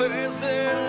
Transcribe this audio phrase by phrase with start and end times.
[0.00, 0.79] a través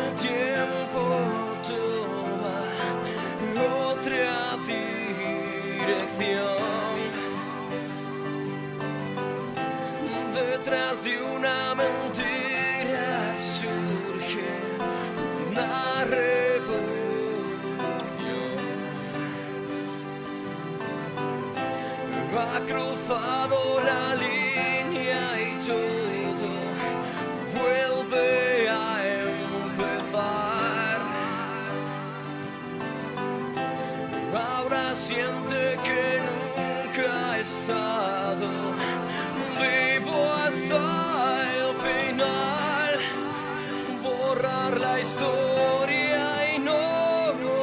[45.12, 46.78] historia y no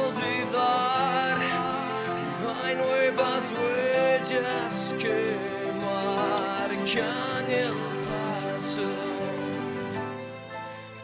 [0.05, 1.37] olvidar.
[2.63, 5.17] Hay nuevas huellas que
[5.83, 7.77] marcan el
[8.09, 8.89] paso.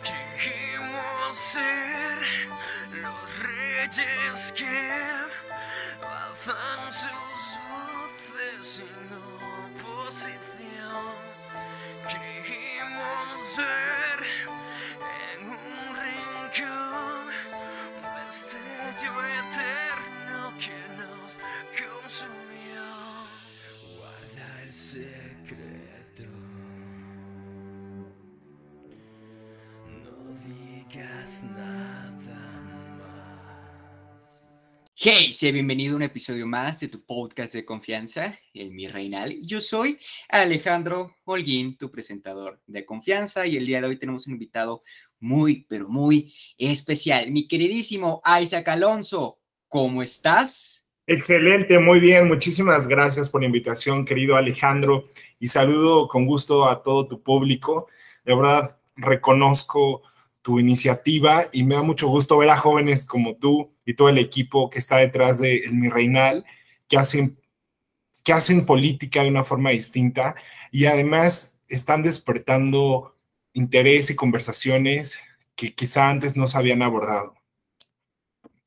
[0.08, 2.18] Queremos ser
[3.02, 4.78] los reyes que
[6.44, 7.35] alzan
[35.08, 39.38] Hey, sea bienvenido a un episodio más de tu podcast de confianza, el Mi Reinal.
[39.44, 40.00] Yo soy
[40.30, 44.82] Alejandro Holguín, tu presentador de confianza, y el día de hoy tenemos un invitado
[45.20, 49.38] muy, pero muy especial, mi queridísimo Isaac Alonso.
[49.68, 50.90] ¿Cómo estás?
[51.06, 52.28] Excelente, muy bien.
[52.28, 57.90] Muchísimas gracias por la invitación, querido Alejandro, y saludo con gusto a todo tu público.
[58.24, 60.02] De verdad, reconozco
[60.46, 64.20] tu iniciativa y me da mucho gusto ver a jóvenes como tú y todo el
[64.20, 66.46] equipo que está detrás de El Mi Reinal,
[66.88, 67.40] que hacen,
[68.24, 70.36] que hacen política de una forma distinta
[70.72, 73.16] y además están despertando
[73.54, 75.20] interés y conversaciones
[75.56, 77.34] que quizá antes no se habían abordado.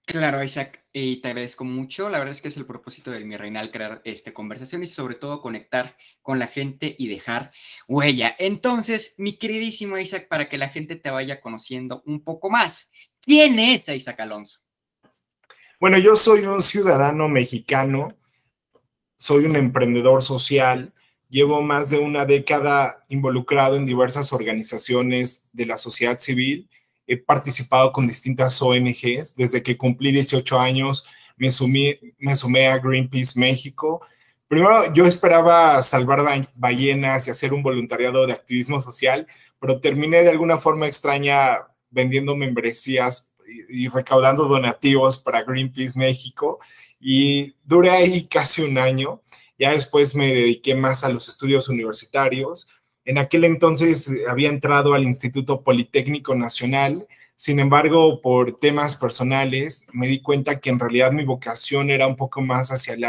[0.09, 2.09] Claro, Isaac, y te agradezco mucho.
[2.09, 5.17] La verdad es que es el propósito del Mi Reinal crear esta conversación y sobre
[5.17, 7.53] todo conectar con la gente y dejar
[7.87, 8.35] huella.
[8.39, 13.59] Entonces, mi queridísimo Isaac, para que la gente te vaya conociendo un poco más, ¿quién
[13.59, 14.61] es Isaac Alonso?
[15.79, 18.09] Bueno, yo soy un ciudadano mexicano,
[19.15, 20.95] soy un emprendedor social,
[21.29, 26.67] llevo más de una década involucrado en diversas organizaciones de la sociedad civil,
[27.09, 32.79] he participado con distintas ONGs, desde que cumplí 18 años me, sumí, me sumé a
[32.79, 34.01] Greenpeace México.
[34.47, 39.27] Primero yo esperaba salvar ba- ballenas y hacer un voluntariado de activismo social,
[39.61, 41.59] pero terminé de alguna forma extraña
[41.91, 43.35] vendiendo membresías
[43.69, 46.59] y recaudando donativos para Greenpeace México
[47.01, 49.23] y duré ahí casi un año.
[49.59, 52.69] Ya después me dediqué más a los estudios universitarios.
[53.09, 57.07] En aquel entonces eh, había entrado al Instituto Politécnico Nacional.
[57.37, 62.17] Sin embargo, por temas personales, me di cuenta que en realidad mi vocación era un
[62.17, 63.05] poco más hacia el,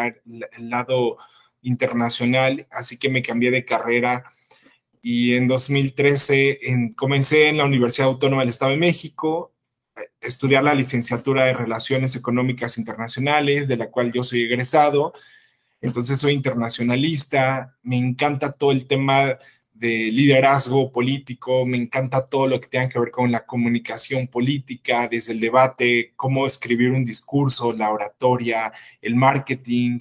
[0.58, 1.18] el lado
[1.62, 4.24] internacional, así que me cambié de carrera
[5.02, 9.54] y en 2013 en- comencé en la Universidad Autónoma del Estado de México
[9.98, 15.12] a estudiar la licenciatura de Relaciones Económicas Internacionales, de la cual yo soy egresado.
[15.82, 19.38] Entonces soy internacionalista, me encanta todo el tema
[19.80, 25.08] de liderazgo político, me encanta todo lo que tenga que ver con la comunicación política,
[25.08, 30.00] desde el debate, cómo escribir un discurso, la oratoria, el marketing.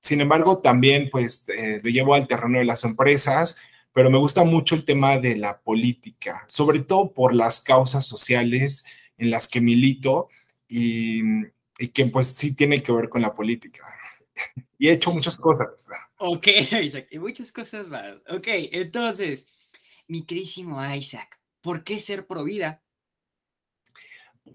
[0.00, 3.56] Sin embargo, también pues eh, lo llevo al terreno de las empresas,
[3.94, 8.84] pero me gusta mucho el tema de la política, sobre todo por las causas sociales
[9.16, 10.28] en las que milito
[10.68, 11.22] y,
[11.78, 13.86] y que pues sí tiene que ver con la política.
[14.78, 15.68] Y he hecho muchas cosas.
[16.18, 16.46] Ok,
[16.82, 18.16] Isaac, muchas cosas más.
[18.28, 19.46] Ok, entonces,
[20.06, 22.82] mi queridísimo Isaac, ¿por qué ser pro vida?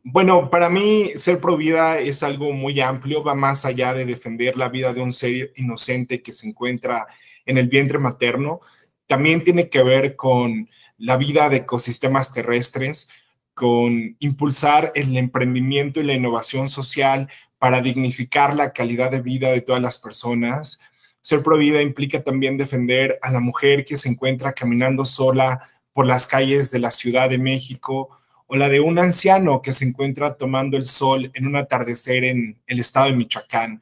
[0.04, 4.58] Bueno, para mí ser pro vida es algo muy amplio, va más allá de defender
[4.58, 7.06] la vida de un ser inocente que se encuentra
[7.46, 8.60] en el vientre materno.
[9.06, 13.10] También tiene que ver con la vida de ecosistemas terrestres,
[13.54, 17.30] con impulsar el emprendimiento y la innovación social
[17.64, 20.82] para dignificar la calidad de vida de todas las personas.
[21.22, 26.06] Ser pro vida implica también defender a la mujer que se encuentra caminando sola por
[26.06, 28.10] las calles de la Ciudad de México
[28.48, 32.60] o la de un anciano que se encuentra tomando el sol en un atardecer en
[32.68, 33.82] el estado de Michoacán,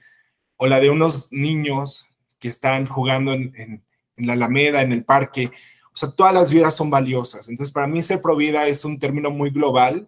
[0.57, 2.05] o la de unos niños
[2.37, 3.83] que están jugando en, en,
[4.15, 5.49] en la Alameda, en el parque,
[5.91, 7.49] O sea, todas las vidas son valiosas.
[7.49, 10.07] Entonces, para mí ser pro vida es un término muy global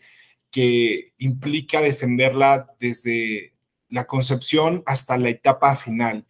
[0.52, 3.53] que implica defenderla desde
[3.94, 6.26] la concepción hasta la etapa final.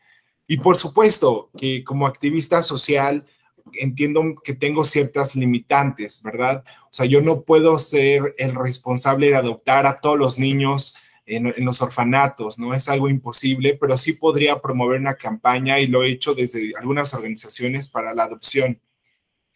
[0.48, 3.26] Y por supuesto que como activista social
[3.72, 6.66] entiendo que tengo ciertas limitantes, ¿verdad?
[6.84, 11.54] O sea, yo no puedo ser el responsable de adoptar a todos los niños en,
[11.64, 12.74] los orfanatos, ¿no?
[12.74, 17.14] Es algo imposible, pero sí podría promover una campaña y lo he hecho desde algunas
[17.14, 18.82] organizaciones para la adopción.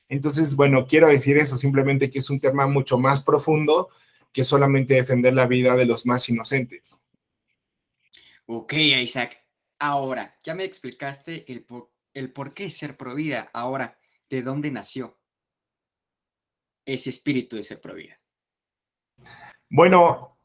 [0.07, 3.89] Entonces, bueno, quiero decir eso, simplemente que es un tema mucho más profundo
[4.31, 6.97] que solamente defender la vida de los más inocentes.
[8.47, 9.37] Ok, Isaac.
[9.79, 13.49] Ahora, ya me explicaste el por, el por qué ser pro vida.
[13.53, 13.99] Ahora,
[14.29, 15.19] ¿de dónde nació
[16.85, 18.19] ese espíritu de ser pro vida?
[19.69, 20.37] Bueno,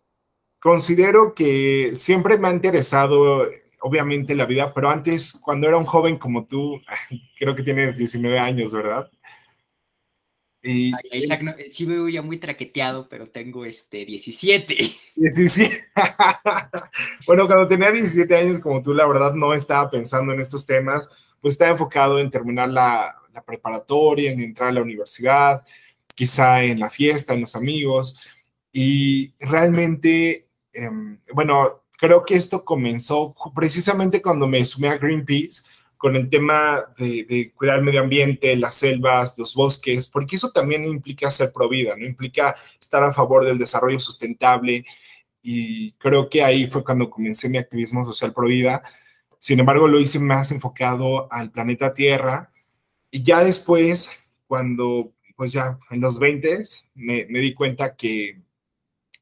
[0.63, 3.49] Considero que siempre me ha interesado,
[3.81, 6.81] obviamente, la vida, pero antes, cuando era un joven como tú,
[7.37, 9.11] creo que tienes 19 años, ¿verdad?
[10.63, 14.77] Y, Isaac, no, sí me ya muy traqueteado, pero tengo este 17.
[15.17, 15.87] 17.
[17.27, 21.09] bueno, cuando tenía 17 años como tú, la verdad no estaba pensando en estos temas,
[21.41, 25.65] pues estaba enfocado en terminar la, la preparatoria, en entrar a la universidad,
[26.15, 28.21] quizá en la fiesta, en los amigos.
[28.73, 35.63] Y realmente Em, bueno, creo que esto comenzó precisamente cuando me sumé a Greenpeace
[36.03, 40.85] con el tema de, cuidar el medio ambiente, las selvas, los bosques, porque eso también
[40.85, 42.05] implica ser pro vida, ¿no?
[42.05, 44.85] Implica estar a favor del desarrollo sustentable
[45.43, 48.83] y creo que ahí fue cuando comencé mi activismo social pro vida.
[49.39, 52.51] Sin embargo, lo hice más enfocado al planeta Tierra
[53.09, 54.11] y ya después,
[54.49, 56.65] cuando, pues ya en los 20,
[56.97, 58.41] me, me di cuenta que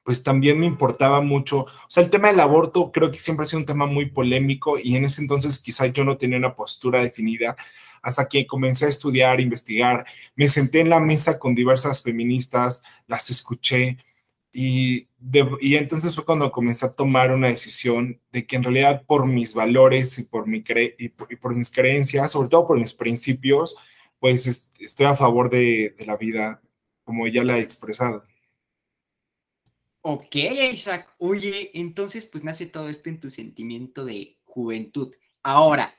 [0.02, 3.46] pues también me importaba mucho, o sea, el tema del aborto creo que siempre ha
[3.46, 7.02] sido un tema muy polémico y en ese entonces quizá yo no tenía una postura
[7.02, 7.56] definida
[8.02, 13.30] hasta que comencé a estudiar, investigar, me senté en la mesa con diversas feministas, las
[13.30, 13.98] escuché
[14.52, 15.06] y,
[15.60, 19.54] y entonces fue cuando comencé a tomar una decisión de que en realidad por mis
[19.54, 23.76] valores y por, mi cre y por, mis creencias, sobre todo por mis principios,
[24.18, 26.60] pues estoy a favor de, de la vida
[27.04, 28.24] como ya la he expresado.
[30.02, 31.14] Ok, Isaac.
[31.18, 35.14] Oye, entonces pues nace todo esto en tu sentimiento de juventud.
[35.42, 35.94] Ahora,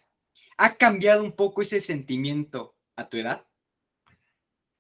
[0.57, 3.45] ¿ha cambiado un poco ese sentimiento a tu edad?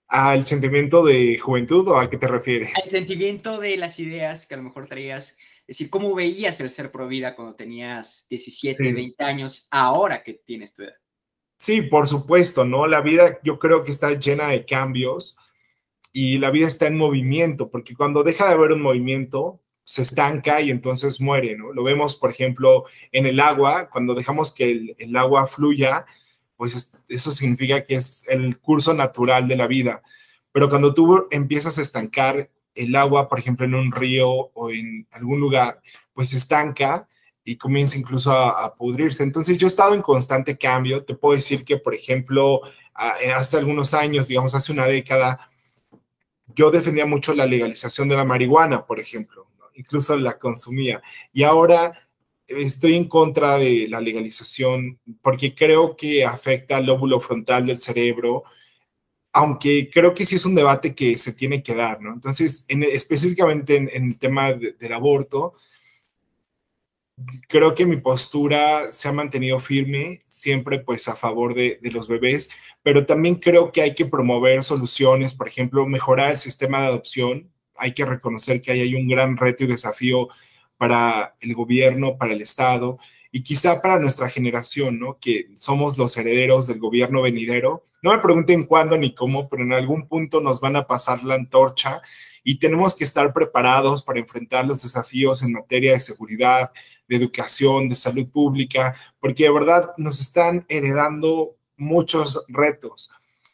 [0.07, 2.75] ¿Al sentimiento de juventud o a qué te refieres?
[2.75, 6.69] Al sentimiento de las ideas que a lo mejor traías, es decir, ¿cómo veías el
[6.69, 10.97] ser pro vida cuando tenías 17, 20 años, ahora que tienes tu edad?
[11.59, 12.87] Sí, por supuesto, ¿no?
[12.87, 15.37] La vida yo creo que está llena de cambios
[16.13, 20.61] y la vida está en movimiento, porque cuando deja de haber un movimiento, se estanca
[20.61, 21.73] y entonces muere, ¿no?
[21.73, 26.05] Lo vemos, por ejemplo, en el agua, cuando dejamos que el, agua fluya,
[26.55, 30.01] pues eso significa que es el curso natural de la vida.
[30.51, 35.07] Pero cuando tú empiezas a estancar el agua, por ejemplo, en un río o en
[35.11, 35.81] algún lugar,
[36.13, 37.07] pues se estanca
[37.43, 39.23] y comienza incluso a, a, pudrirse.
[39.23, 41.03] Entonces yo he estado en constante cambio.
[41.03, 42.61] Te puedo decir que, por ejemplo,
[42.93, 45.51] hace algunos años, digamos, hace una década,
[46.55, 51.01] yo defendía mucho la legalización de la marihuana, por ejemplo, incluso la consumía.
[51.33, 52.07] Y ahora
[52.47, 58.43] estoy en contra de la legalización porque creo que afecta al lóbulo frontal del cerebro,
[59.33, 62.13] aunque creo que sí es un debate que se tiene que dar, ¿no?
[62.13, 65.53] Entonces, específicamente en, el tema del aborto,
[67.47, 72.49] creo que mi postura se ha mantenido firme, siempre pues a favor de, los bebés,
[72.83, 77.51] pero también creo que hay que promover soluciones, por ejemplo, mejorar el sistema de adopción.
[77.75, 80.29] Hay que reconocer que ahí hay un gran reto y desafío
[80.77, 82.97] para el gobierno, para el Estado
[83.31, 85.17] y quizá para nuestra generación, ¿no?
[85.19, 87.85] Que somos los herederos del gobierno venidero.
[88.01, 91.35] No me pregunten cuándo ni cómo, pero en algún punto nos van a pasar la
[91.35, 92.01] antorcha
[92.43, 96.71] y tenemos que estar preparados para enfrentar los desafíos en materia de seguridad,
[97.11, 103.11] de educación, de salud pública, porque de verdad nos están heredando muchos retos.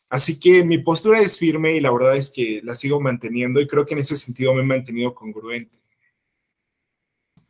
[0.10, 3.68] Así que mi postura es firme y la verdad es que la sigo manteniendo y
[3.68, 5.80] creo que en ese sentido me he mantenido congruente.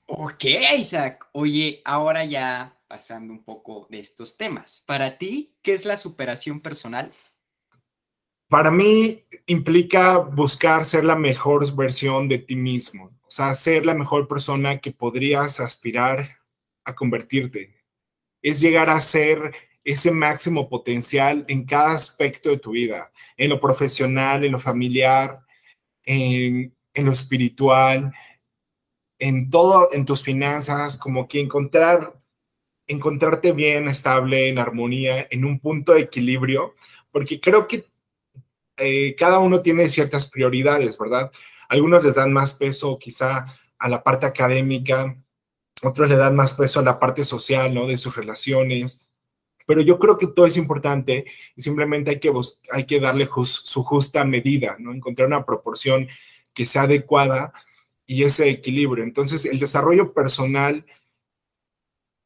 [0.06, 0.46] Ok,
[0.78, 1.28] Isaac.
[1.34, 4.86] Oye, ahora ya pasando un poco de estos temas.
[4.88, 7.12] Para ti, ¿qué es la superación personal?
[8.48, 14.28] Para mí implica buscar ser la mejor versión de ti mismo, sea, ser la mejor
[14.28, 16.38] persona que podrías aspirar
[16.84, 17.76] a convertirte.
[18.42, 19.54] Es llegar a ser
[19.84, 25.40] ese máximo potencial en cada aspecto de tu vida, en lo profesional, en lo familiar,
[26.04, 28.12] en, lo espiritual,
[29.20, 32.20] en todo, en tus finanzas, como que encontrar,
[32.86, 36.76] encontrarte bien, estable, en armonía, en un punto de equilibrio,
[37.12, 37.86] porque creo que
[38.78, 41.32] eh, cada uno tiene ciertas prioridades, ¿verdad?
[41.70, 43.46] Algunos les dan más peso quizá
[43.78, 45.16] a la parte académica,
[45.84, 47.88] otros le dan más peso a la parte social, ¿no?
[47.88, 49.10] De sus relaciones.
[49.66, 52.32] Pero yo creo que todo es importante y simplemente hay que,
[52.72, 54.94] hay que darle su justa medida, ¿no?
[54.94, 56.08] Encontrar una proporción
[56.54, 57.52] que sea adecuada
[58.06, 59.04] y ese equilibrio.
[59.04, 60.86] Entonces, el desarrollo personal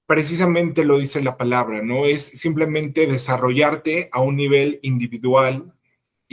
[0.05, 2.05] precisamente lo dice la palabra, ¿no?
[2.05, 5.73] Es simplemente desarrollarte a un nivel individual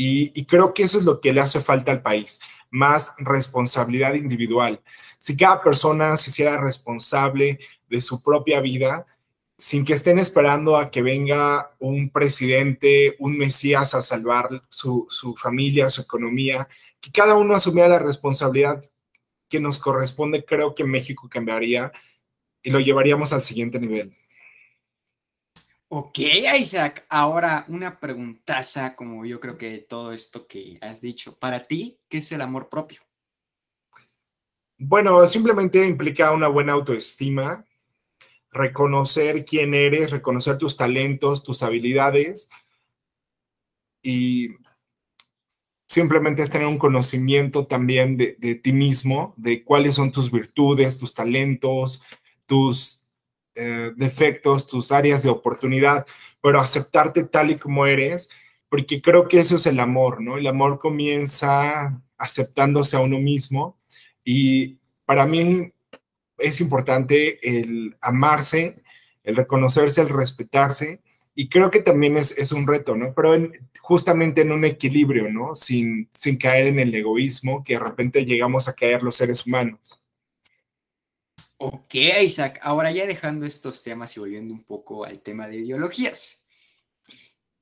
[0.00, 2.38] y, creo que eso es lo que le hace falta al país,
[2.70, 4.80] más responsabilidad individual.
[5.18, 9.06] Si cada persona se hiciera responsable de su propia vida,
[9.58, 15.90] sin que estén esperando a que venga un presidente, un mesías a salvar su, familia,
[15.90, 16.68] su economía,
[17.00, 18.80] que cada uno asumiera la responsabilidad
[19.48, 21.90] que nos corresponde, creo que México cambiaría
[22.62, 24.14] y lo llevaríamos al siguiente nivel.
[25.90, 26.18] Ok,
[26.58, 27.06] Isaac.
[27.08, 31.38] Ahora una preguntaza, como yo creo que todo esto que has dicho.
[31.38, 33.00] Para ti, ¿qué es el amor propio?
[34.76, 37.64] Bueno, simplemente implica una buena autoestima,
[38.52, 42.50] reconocer quién eres, reconocer tus talentos, tus habilidades
[44.02, 44.50] y
[45.88, 50.98] simplemente es tener un conocimiento también de, de ti mismo, de cuáles son tus virtudes,
[50.98, 52.04] tus talentos,
[52.46, 53.07] tus
[53.58, 56.06] eh, defectos, tus áreas de oportunidad,
[56.40, 58.30] pero aceptarte tal y como eres,
[58.68, 60.38] porque creo que eso es el amor, ¿no?
[60.38, 63.76] El amor comienza aceptándose a uno mismo
[64.24, 65.72] y para mí
[66.38, 68.80] es importante el amarse,
[69.24, 71.00] el reconocerse, el respetarse
[71.34, 73.12] y creo que también es, un reto, ¿no?
[73.14, 73.50] Pero
[73.80, 75.54] justamente en un equilibrio, ¿no?
[75.54, 80.04] Sin, sin caer en el egoísmo que de repente llegamos a caer los seres humanos.
[81.60, 86.46] Ok, Isaac, ahora ya dejando estos temas y volviendo un poco al tema de ideologías.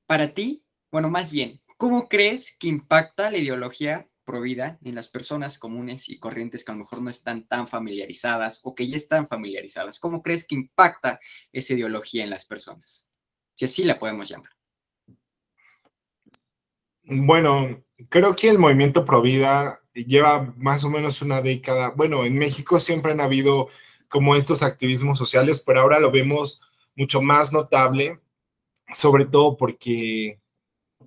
[0.05, 5.57] Para ti, bueno, más bien, ¿cómo crees que impacta la ideología provida en las personas
[5.57, 9.27] comunes y corrientes que a lo mejor no están tan familiarizadas o que ya están
[9.27, 9.99] familiarizadas?
[9.99, 11.19] ¿Cómo crees que impacta
[11.51, 13.09] esa ideología en las personas?
[13.55, 14.51] Si así la podemos llamar.
[17.01, 21.89] Bueno, creo que el movimiento Provida lleva más o menos una década.
[21.89, 23.69] Bueno, en México siempre han habido
[24.07, 28.19] como estos activismos sociales, pero ahora lo vemos mucho más notable,
[28.93, 30.39] sobre todo porque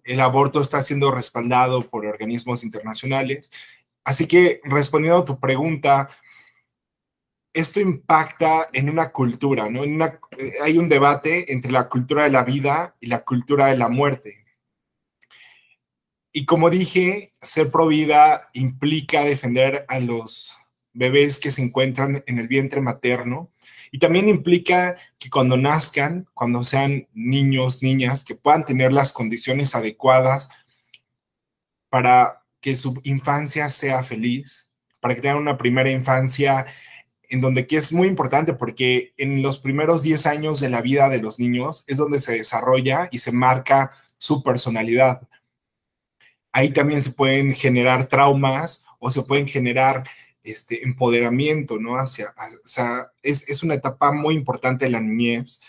[0.05, 3.51] el aborto está siendo respaldado por organismos internacionales.
[4.05, 6.09] Así que respondiendo a tu pregunta,
[7.53, 9.83] esto impacta en una cultura, ¿no?
[10.63, 14.45] hay un debate entre la cultura de la vida y la cultura de la muerte.
[16.33, 20.57] Y como dije, ser pro vida implica defender a los
[20.93, 23.51] bebés que se encuentran en el vientre materno
[23.91, 29.75] y también implica que cuando nazcan, cuando sean niños, niñas, que puedan tener las condiciones
[29.75, 30.51] adecuadas
[31.89, 34.71] para que su infancia sea feliz,
[35.01, 36.67] para que tengan una primera infancia
[37.29, 41.09] en donde que es muy importante porque en los primeros 10 años de la vida
[41.09, 45.29] de los niños es donde se desarrolla y se marca su personalidad.
[46.53, 50.09] Ahí también se pueden generar traumas o se pueden generar
[50.43, 51.97] este empoderamiento, ¿no?
[51.99, 55.61] Hacia, o sea, es, una etapa muy importante de la niñez.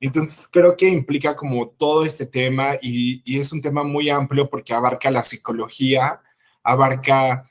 [0.00, 4.72] Entonces, creo que implica como todo este tema y, es un tema muy amplio porque
[4.72, 6.20] abarca la psicología,
[6.62, 7.50] abarca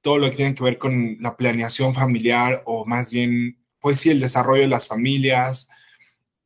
[0.00, 4.10] todo lo que tiene que ver con la planeación familiar o más bien, pues sí,
[4.10, 5.70] el desarrollo de las familias.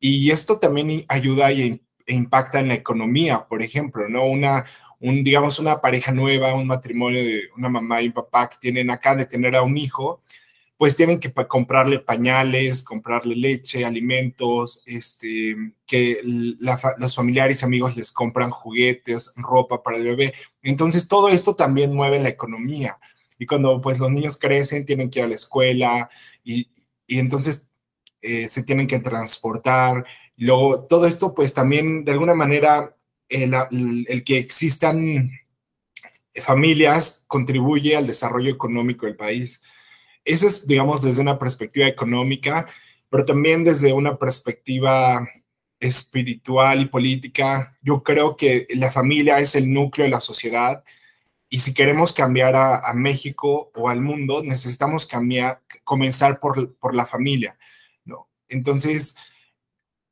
[0.01, 4.27] Y esto también ayuda e impacta en la economía, por ejemplo, ¿no?
[4.27, 4.65] Una,
[5.03, 8.91] un, digamos, una pareja nueva, un matrimonio de una mamá y un papá que tienen
[8.91, 10.23] acá de tener a un hijo,
[10.77, 15.57] pues tienen que comprarle pañales, comprarle leche, alimentos, este,
[15.87, 20.35] que los familiares y amigos les compran juguetes, ropa para el bebé.
[20.63, 22.99] Entonces, todo esto también mueve la economía.
[23.39, 26.09] Y cuando pues los niños crecen, tienen que ir a la escuela
[26.45, 26.69] y,
[27.09, 27.69] y entonces
[28.21, 30.05] eh, se tienen que transportar.
[30.37, 32.97] Luego, todo esto pues también de alguna manera
[33.33, 35.31] el, que existan
[36.43, 39.63] familias contribuye al desarrollo económico del país.
[40.25, 42.67] Eso es, digamos, desde una perspectiva económica,
[43.11, 45.29] pero también desde una perspectiva
[45.81, 47.77] espiritual y política.
[47.83, 50.85] Yo creo que la familia es el núcleo de la sociedad
[51.49, 57.05] y si queremos cambiar a, México o al mundo, necesitamos cambiar, comenzar por, por la
[57.05, 57.59] familia.
[58.07, 58.29] ¿no?
[58.49, 59.17] Entonces,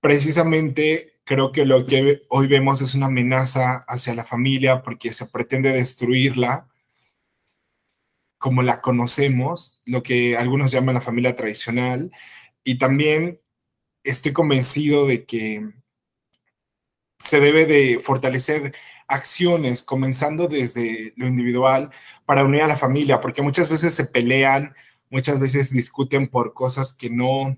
[0.00, 5.26] precisamente creo que lo que hoy vemos es una amenaza hacia la familia porque se
[5.26, 6.66] pretende destruirla
[8.37, 12.10] como la conocemos, lo que algunos llaman la familia tradicional,
[12.64, 13.40] y también
[14.02, 15.70] estoy convencido de que
[17.20, 18.75] se debe de fortalecer
[19.06, 21.90] acciones, comenzando desde lo individual,
[22.25, 24.75] para unir a la familia, porque muchas veces se pelean,
[25.10, 27.56] muchas veces discuten por cosas que no,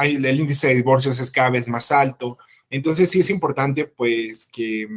[0.00, 2.38] el índice de divorcios es cada vez más alto.
[2.70, 4.88] Entonces sí es importante pues que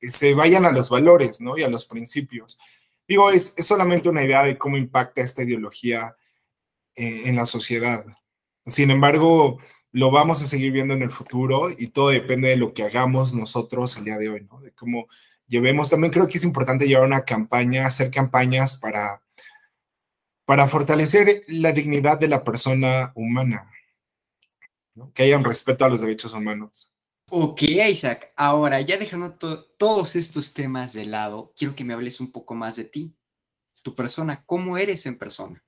[0.00, 1.56] se vayan a los valores, ¿no?
[1.56, 2.58] Y a los principios.
[3.06, 6.16] Digo, es, solamente una idea de cómo impacta esta ideología
[6.94, 8.04] eh, en la sociedad.
[8.66, 9.58] Sin embargo,
[9.92, 13.32] lo vamos a seguir viendo en el futuro y todo depende de lo que hagamos
[13.32, 14.60] nosotros el día de hoy, ¿no?
[14.60, 15.06] De cómo
[15.46, 15.88] llevemos.
[15.90, 19.22] También creo que es importante llevar una campaña, hacer campañas para,
[20.44, 23.70] para fortalecer la dignidad de la persona humana,
[25.14, 26.94] que haya un respeto a los derechos humanos.
[27.30, 28.32] Ok, Isaac.
[28.36, 29.34] Ahora, ya dejando
[29.78, 33.16] todos estos temas de lado, quiero que me hables un poco más de ti,
[33.82, 35.62] tu persona, cómo eres en persona.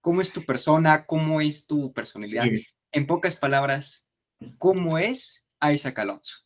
[0.00, 1.06] ¿Cómo es tu persona?
[1.06, 2.46] ¿Cómo es tu personalidad?
[2.92, 4.08] en pocas palabras,
[4.58, 6.36] ¿cómo es Isaac Alonso?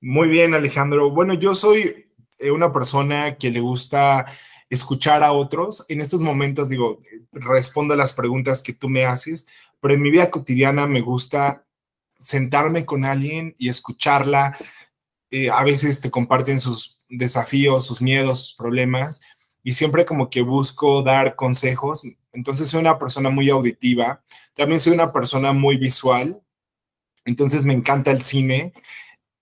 [0.00, 1.10] Muy bien, Alejandro.
[1.10, 4.26] Bueno, yo soy eh, una persona que le gusta
[4.70, 5.84] escuchar a otros.
[5.88, 7.00] En estos momentos, digo,
[7.32, 9.48] respondo a las preguntas que tú me haces,
[9.82, 11.66] pero en mi vida cotidiana me gusta
[12.16, 14.56] sentarme con alguien y escucharla.
[15.28, 19.20] Eh, a veces te comparten sus desafíos, sus miedos, sus problemas,
[19.64, 22.04] y siempre como que busco dar consejos.
[22.32, 24.22] Entonces soy una persona muy auditiva,
[24.54, 26.40] también soy una persona muy visual,
[27.24, 28.72] entonces me encanta el cine,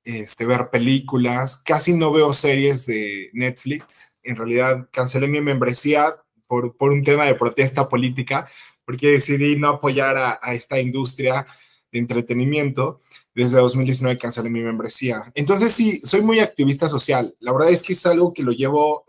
[0.05, 6.79] este, ver películas, casi no veo series de Netflix, en realidad cancelé mi membresía por,
[6.79, 8.49] por un tema de protesta política,
[8.91, 11.47] porque decidí no apoyar a, a esta industria
[11.93, 13.01] de entretenimiento.
[13.33, 15.23] Desde 2019 cancelé mi membresía.
[15.35, 17.37] Entonces sí, soy muy activista social.
[17.39, 19.05] La verdad es que es algo que lo llevo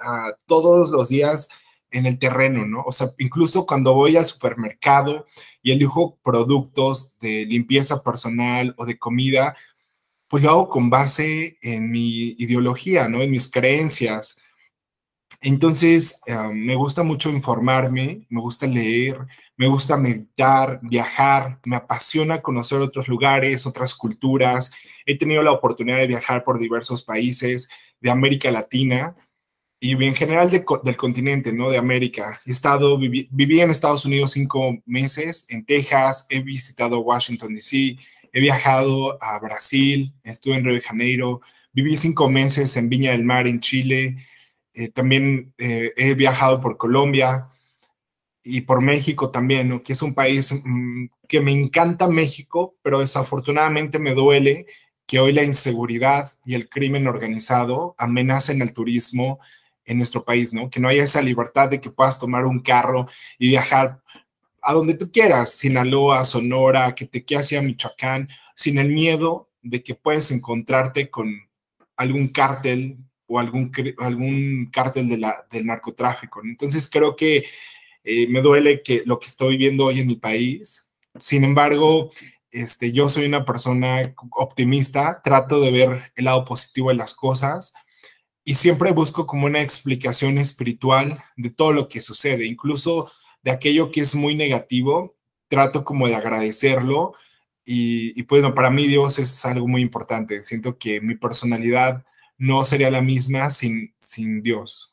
[0.46, 1.50] todos los días
[1.90, 2.84] en el terreno, ¿no?
[2.84, 5.26] O sea, incluso cuando voy al supermercado
[5.64, 9.56] y elijo productos de limpieza personal o de comida,
[10.28, 13.24] pues lo hago con base en mi ideología, ¿no?
[13.24, 14.40] En mis creencias.
[15.42, 19.18] Entonces, eh, me gusta mucho informarme, me gusta leer,
[19.62, 24.74] me gusta meditar, viajar, me apasiona conocer otros lugares, otras culturas.
[25.06, 27.70] He tenido la oportunidad de viajar por diversos países
[28.00, 29.16] de América Latina
[29.80, 31.70] y en general del continente, ¿no?
[31.70, 32.42] De América.
[32.44, 37.98] He estado, viví, viví en Estados Unidos cinco meses, en Texas, he visitado Washington, D.C.,
[38.34, 43.26] he viajado a Brasil, estuve en Río de Janeiro, viví cinco meses en Viña del
[43.26, 44.26] Mar, en Chile,
[44.74, 47.51] eh, también eh, he viajado por Colombia,
[48.44, 54.00] y por México también, que es un país mm, que me encanta México, pero desafortunadamente
[54.00, 54.66] me duele
[55.06, 59.40] que hoy la inseguridad y el crimen organizado amenacen el turismo
[59.86, 60.70] en nuestro país, ¿no?
[60.70, 64.02] Que no haya esa libertad de que puedas tomar un carro y viajar
[64.62, 69.84] a donde tú quieras, Sinaloa, Sonora, que te quede hacia Michoacán, sin el miedo de
[69.84, 71.34] que puedes encontrarte con
[71.98, 76.42] algún cártel o algún, algún cártel de la, del narcotráfico.
[76.44, 77.46] Entonces creo que
[78.04, 80.86] eh, me duele que lo que estoy viviendo hoy en mi país.
[81.18, 82.12] Sin embargo,
[82.52, 87.74] este, yo soy una persona optimista, trato de ver el lado positivo de las cosas
[88.44, 93.12] y siempre busco como una explicación espiritual de todo lo que sucede, incluso
[93.44, 95.16] de aquello que es muy negativo,
[95.48, 97.14] trato como de agradecerlo
[97.66, 100.42] y, y pues para mí Dios es algo muy importante.
[100.44, 102.04] Siento que mi personalidad
[102.38, 104.91] no sería la misma sin, sin Dios.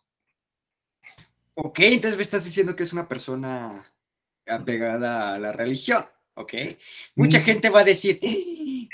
[1.61, 3.85] Ok, entonces me estás diciendo que es una persona
[4.47, 6.55] apegada a la religión, ¿ok?
[7.17, 7.43] Mucha mm.
[7.43, 8.21] gente va a decir,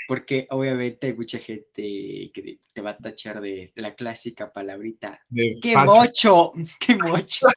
[0.07, 5.21] porque obviamente hay mucha gente que te va a tachar de la clásica palabrita,
[5.61, 6.53] ¡qué mocho!
[6.79, 7.47] ¡Qué mocho!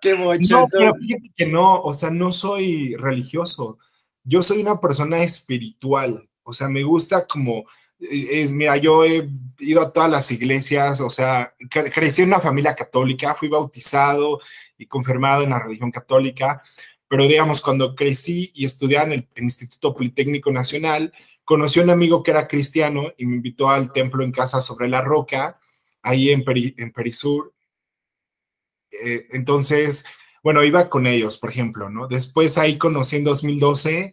[0.00, 0.60] ¡Qué mocho!
[0.60, 3.76] No, pero fíjate que no, o sea, no soy religioso,
[4.24, 7.64] yo soy una persona espiritual, o sea, me gusta como
[8.10, 12.74] es, mira, yo he ido a todas las iglesias, o sea, crecí en una familia
[12.74, 14.40] católica, fui bautizado
[14.76, 16.62] y confirmado en la religión católica,
[17.08, 21.12] pero digamos, cuando crecí y estudiaba en el, Instituto Politécnico Nacional,
[21.44, 25.02] conocí un amigo que era cristiano y me invitó al templo en casa sobre la
[25.02, 25.60] roca,
[26.02, 27.52] ahí en, en Perisur.
[28.90, 30.04] Eh, entonces,
[30.42, 32.08] bueno, iba con ellos, por ejemplo, ¿no?
[32.08, 34.12] Después ahí conocí en 2012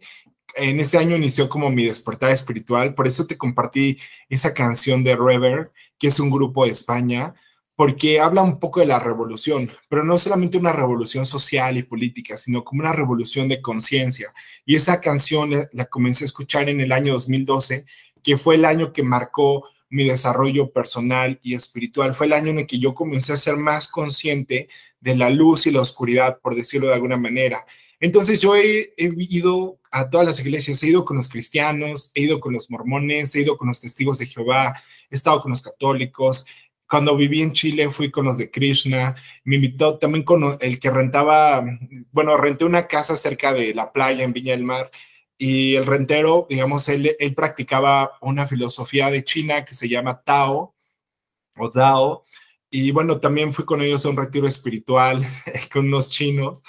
[0.54, 5.16] en este año inició como mi despertar espiritual, por eso te compartí esa canción de
[5.16, 7.34] Rever, que es un grupo de España,
[7.76, 12.36] porque habla un poco de la revolución, pero no solamente una revolución social y política,
[12.36, 14.28] sino como una revolución de conciencia.
[14.66, 17.86] Y esa canción la, comencé a escuchar en el año 2012,
[18.22, 22.14] que fue el año que marcó mi desarrollo personal y espiritual.
[22.14, 24.68] Fue el año en el que yo comencé a ser más consciente
[25.00, 27.64] de la luz y la oscuridad, por decirlo de alguna manera
[28.00, 32.40] Entonces yo he, ido a todas las iglesias, he ido con los cristianos, he ido
[32.40, 36.46] con los mormones, he ido con los testigos de Jehová, he estado con los católicos.
[36.88, 40.90] Cuando viví en Chile fui con los de Krishna, me invitó también con el que
[40.90, 41.62] rentaba,
[42.10, 44.90] bueno, renté una casa cerca de la playa en Viña del Mar
[45.36, 50.74] y el rentero, digamos, él, él practicaba una filosofía de China que se llama Tao
[51.56, 52.24] o Dao.
[52.70, 55.26] Y bueno, también fui con ellos a un retiro espiritual
[55.72, 56.62] con unos chinos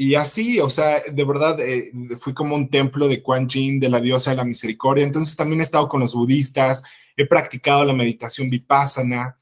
[0.00, 3.88] y así, o sea, de verdad, eh, fui como un templo de Quan Yin, de
[3.88, 5.04] la diosa de la misericordia.
[5.04, 6.84] Entonces también he estado con los budistas,
[7.16, 9.40] he practicado la meditación vipassana.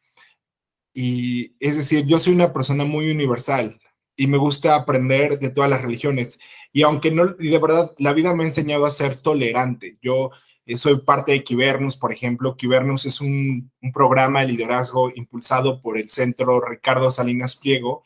[0.95, 3.79] Y es decir, yo soy una persona muy universal
[4.17, 6.39] y me gusta aprender de todas las religiones.
[6.73, 9.99] Y aunque no, y de verdad, la vida me ha enseñado a ser tolerante.
[10.01, 10.31] Yo
[10.65, 12.57] eh, soy parte de Kibernus, por ejemplo.
[12.57, 18.05] Kibernus es un, un programa de liderazgo impulsado por el Centro Ricardo Salinas Pliego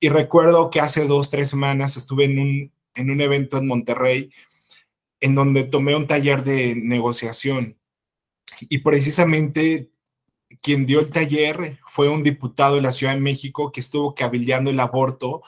[0.00, 4.30] y recuerdo que hace dos, tres semanas estuve en un, en un evento en Monterrey
[5.20, 7.76] en donde tomé un taller de negociación.
[8.60, 9.90] Y precisamente
[10.62, 14.70] quien dio el taller fue un diputado de la Ciudad de México que estuvo cabildeando
[14.70, 15.42] el aborto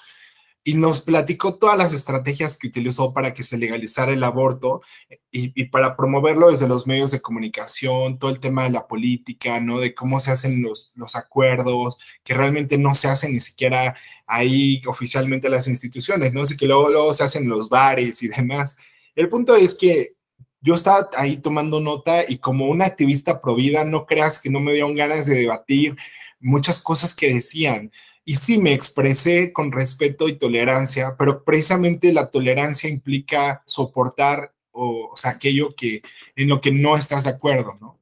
[0.62, 4.83] y nos platicó todas las estrategias que utilizó para que se legalizara el aborto
[5.31, 9.79] y, para promoverlo desde los medios de comunicación, todo el tema de la política, ¿no?
[9.81, 13.96] De cómo se hacen los, los acuerdos, que realmente no se hacen ni siquiera
[14.27, 16.42] ahí oficialmente las instituciones, ¿no?
[16.42, 18.77] Así que luego, luego se hacen los bares y demás.
[19.14, 20.12] El punto es que
[20.61, 24.61] yo estaba ahí tomando nota y como una activista pro vida, no creas que no
[24.61, 25.96] me dieron ganas de debatir
[26.38, 27.90] muchas cosas que decían
[28.25, 35.13] y sí me expresé con respeto y tolerancia, pero precisamente la tolerancia implica soportar o,
[35.17, 36.03] sea, aquello que
[36.37, 37.99] en lo que no estás de acuerdo, ¿no?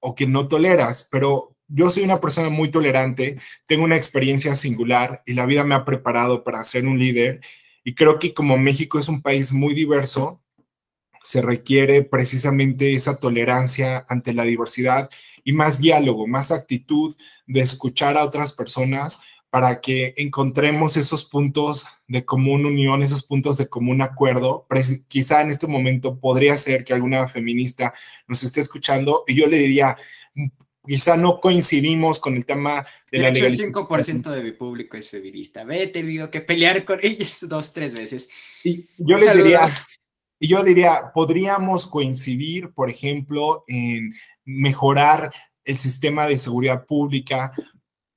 [0.00, 5.22] O que no toleras, pero yo soy una persona muy tolerante, tengo una experiencia singular
[5.26, 7.40] y la vida me ha preparado para ser un líder
[7.82, 10.42] y creo que como México es un país muy diverso,
[11.22, 15.10] se requiere precisamente esa tolerancia ante la diversidad
[15.42, 19.20] y más diálogo, más actitud de escuchar a otras personas
[19.56, 24.66] para que encontremos esos puntos de común unión, esos puntos de común acuerdo.
[25.08, 27.94] Quizá en este momento podría ser que alguna feminista
[28.28, 29.96] nos esté escuchando y yo le diría,
[30.86, 35.08] quizá no coincidimos con el tema de, la hecho, El 5% de mi público es
[35.08, 35.64] feminista.
[35.64, 38.28] Ve, he tenido que pelear con ellos dos, tres veces.
[38.62, 39.72] Y yo les diría,
[40.38, 44.14] y yo diría, podríamos coincidir, por ejemplo, en
[44.44, 45.32] mejorar
[45.64, 47.52] el sistema de seguridad pública,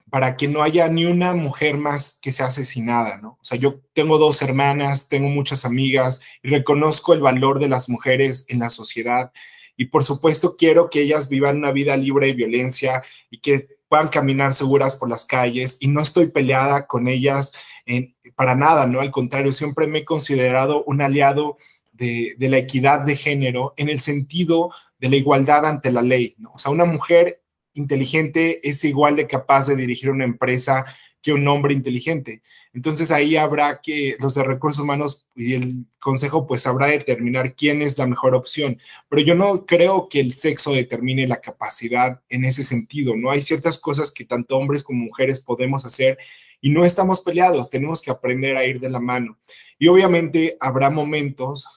[0.09, 3.37] para que no haya ni una mujer más que sea asesinada, ¿no?
[3.41, 7.89] O sea, yo tengo dos hermanas, tengo muchas amigas y reconozco el valor de las
[7.89, 9.31] mujeres en la sociedad
[9.77, 14.09] y por supuesto quiero que ellas vivan una vida libre de violencia y que puedan
[14.09, 17.53] caminar seguras por las calles y no estoy peleada con ellas
[17.85, 19.01] en, para nada, ¿no?
[19.01, 21.57] Al contrario, siempre me he considerado un aliado
[21.91, 26.35] de, de la equidad de género en el sentido de la igualdad ante la ley,
[26.37, 26.51] ¿no?
[26.53, 27.38] O sea, una mujer
[27.73, 30.85] inteligente es igual de capaz de dirigir una empresa
[31.21, 32.41] que un hombre inteligente.
[32.73, 37.55] Entonces ahí habrá que los de recursos humanos y el consejo pues habrá de determinar
[37.55, 38.79] quién es la mejor opción.
[39.09, 43.31] Pero yo no creo que el sexo determine la capacidad en ese sentido, ¿no?
[43.31, 46.17] Hay ciertas cosas que tanto hombres como mujeres podemos hacer
[46.61, 49.37] y no estamos peleados, tenemos que aprender a ir de la mano.
[49.77, 51.67] Y obviamente habrá momentos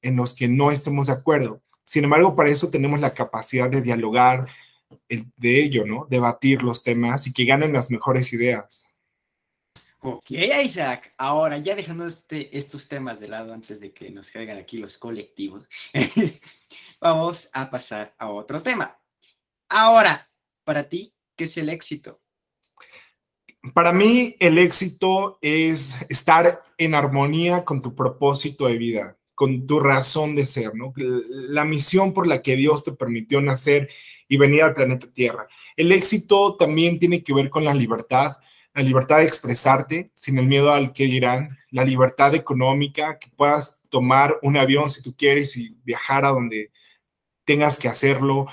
[0.00, 1.60] en los que no estemos de acuerdo.
[1.84, 4.46] Sin embargo, para eso tenemos la capacidad de dialogar,
[5.08, 6.06] de ello, ¿no?
[6.08, 8.86] Debatir los temas y que ganen las mejores ideas.
[10.00, 11.14] Ok, Isaac.
[11.18, 14.98] Ahora, ya dejando este, estos temas de lado antes de que nos caigan aquí los
[14.98, 15.68] colectivos,
[17.00, 18.96] vamos a pasar a otro tema.
[19.68, 20.28] Ahora,
[20.64, 22.20] para ti, ¿qué es el éxito?
[23.74, 29.78] Para mí, el éxito es estar en armonía con tu propósito de vida, con tu
[29.78, 30.94] razón de ser, ¿no?
[30.96, 33.90] La misión por la que Dios te permitió nacer
[34.26, 35.46] y venir al planeta Tierra.
[35.76, 38.38] El éxito también tiene que ver con la libertad,
[38.74, 43.82] la libertad de expresarte sin el miedo al que dirán, la libertad económica, que puedas
[43.90, 46.70] tomar un avión si tú quieres y viajar a donde
[47.44, 48.46] tengas que hacerlo,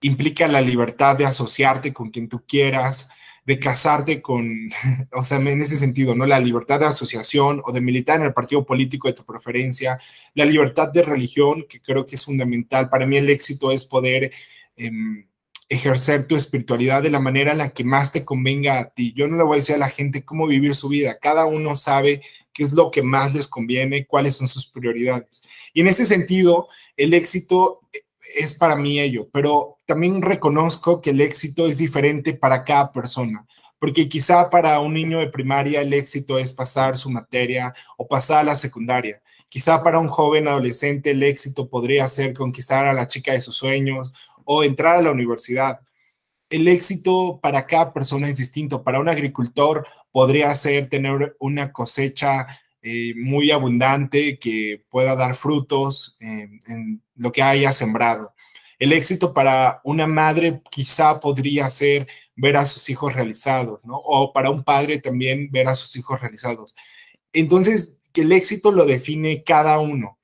[0.00, 3.10] implica la libertad de asociarte con quien tú quieras,
[3.44, 4.70] de casarte con,
[5.12, 6.26] o sea, en ese sentido, ¿no?
[6.26, 9.98] La libertad de asociación o de militar en el partido político de tu preferencia,
[10.34, 12.88] la libertad de religión, que creo que es fundamental.
[12.88, 14.32] Para mí el éxito es poder
[14.76, 15.26] Em,
[15.68, 19.14] ejercer tu espiritualidad de la manera en la que más te convenga a ti.
[19.16, 21.18] Yo no le voy a decir a la gente cómo vivir su vida.
[21.18, 22.20] Cada uno sabe
[22.52, 25.42] qué es lo que más les conviene, cuáles son sus prioridades.
[25.72, 27.80] Y en este sentido, el éxito
[28.34, 33.46] es para mí ello, pero también reconozco que el éxito es diferente para cada persona.
[33.78, 38.38] porque quizá para un niño de primaria el éxito es pasar su materia o pasar
[38.38, 39.20] a la secundaria.
[39.48, 43.56] Quizá para un joven adolescente el éxito podría ser conquistar a la chica de sus
[43.56, 44.12] sueños
[44.44, 45.80] o entrar a la universidad.
[46.48, 48.84] El éxito para cada persona es distinto.
[48.84, 52.46] Para un agricultor podría ser tener una cosecha
[52.82, 58.34] eh, muy abundante que pueda dar frutos en, lo que haya sembrado.
[58.78, 63.96] El éxito para una madre quizá podría ser ver a sus hijos realizados, ¿no?
[63.96, 66.74] O para un padre también ver a sus hijos realizados.
[67.32, 70.18] Entonces, que el éxito lo define cada uno.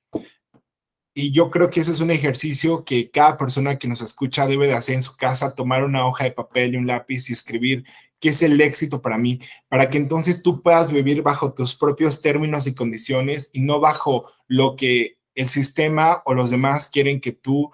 [1.13, 4.67] Y yo creo que ese es un ejercicio que cada persona que nos escucha debe
[4.67, 7.85] de hacer en su casa, tomar una hoja de papel y un lápiz y escribir
[8.19, 12.21] qué es el éxito para mí, para que entonces tú puedas vivir bajo tus propios
[12.21, 17.31] términos y condiciones y no bajo lo que el sistema o los demás quieren que
[17.31, 17.71] tú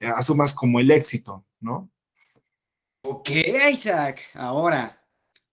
[0.00, 1.90] eh, asumas como el éxito, ¿no?
[3.02, 3.30] Ok,
[3.70, 4.20] Isaac.
[4.34, 5.02] Ahora,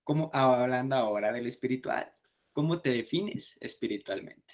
[0.03, 2.11] ¿cómo, hablando ahora del espiritual,
[2.53, 4.53] ¿cómo te defines espiritualmente?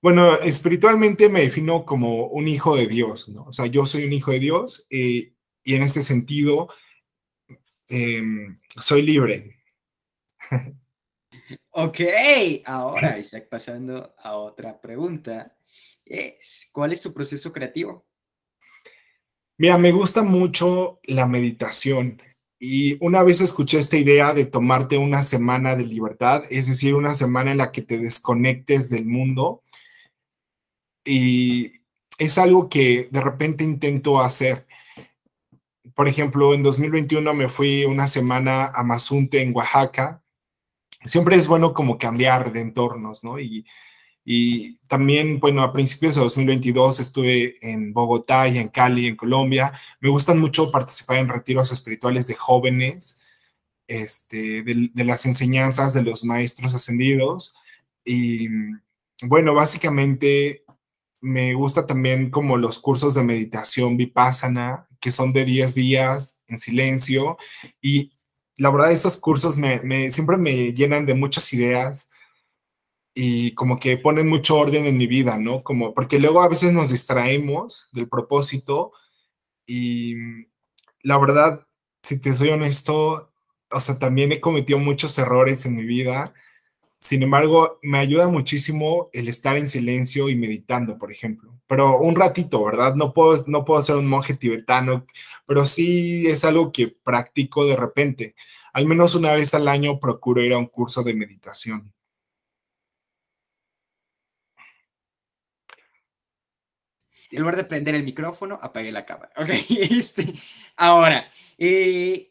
[0.00, 3.44] Bueno, espiritualmente me defino como un hijo de Dios, ¿no?
[3.44, 5.32] O sea, yo soy un hijo de Dios eh,
[5.64, 6.68] y en este sentido
[7.92, 9.62] em, soy libre.
[11.70, 12.00] ok,
[12.64, 15.56] ahora, Isaac, pasando a otra pregunta,
[16.04, 18.06] es, ¿cuál es tu proceso creativo?
[19.58, 22.20] Mira, me gusta mucho la meditación
[22.58, 27.14] y una vez escuché esta idea de tomarte una semana de libertad, es decir, una
[27.14, 29.62] semana en la que te desconectes del mundo
[31.04, 31.72] y
[32.18, 34.66] es algo que de repente intento hacer.
[35.94, 40.22] Por ejemplo, en 2021 me fui una semana a Mazunte en Oaxaca.
[41.04, 43.38] Siempre es bueno como cambiar de entornos, ¿no?
[43.38, 43.66] Y
[44.24, 49.72] y también, bueno, a principios de 2022 estuve en Bogotá y en Cali, en Colombia.
[50.00, 53.20] Me gustan mucho participar en retiros espirituales de jóvenes,
[53.88, 57.54] este, de, de las enseñanzas de los maestros ascendidos.
[58.04, 58.48] Y
[59.22, 60.64] bueno, básicamente
[61.20, 66.58] me gusta también como los cursos de meditación vipassana, que son de 10 días en
[66.58, 67.36] silencio.
[67.82, 68.12] Y
[68.56, 72.08] la verdad, estos cursos me, siempre me llenan de muchas ideas
[73.14, 75.62] y como que ponen mucho orden en mi vida, ¿no?
[75.62, 78.92] Como, porque luego a veces nos distraemos del propósito
[79.66, 80.14] y
[81.02, 81.66] la verdad,
[82.02, 83.32] si te soy honesto,
[83.70, 86.32] o sea, también he cometido muchos errores en mi vida.
[87.02, 91.52] Sin embargo, me ayuda muchísimo el estar en silencio y meditando, por ejemplo.
[91.66, 92.94] Pero un ratito, ¿verdad?
[92.94, 95.04] No puedo, no puedo ser un monje tibetano,
[95.44, 98.36] pero sí es algo que practico de repente.
[98.72, 101.92] Al menos una vez al año procuro ir a un curso de meditación.
[107.32, 109.32] en lugar de prender el micrófono, apagué la cámara.
[109.36, 110.34] Ok, este,
[110.76, 112.30] ahora, eh,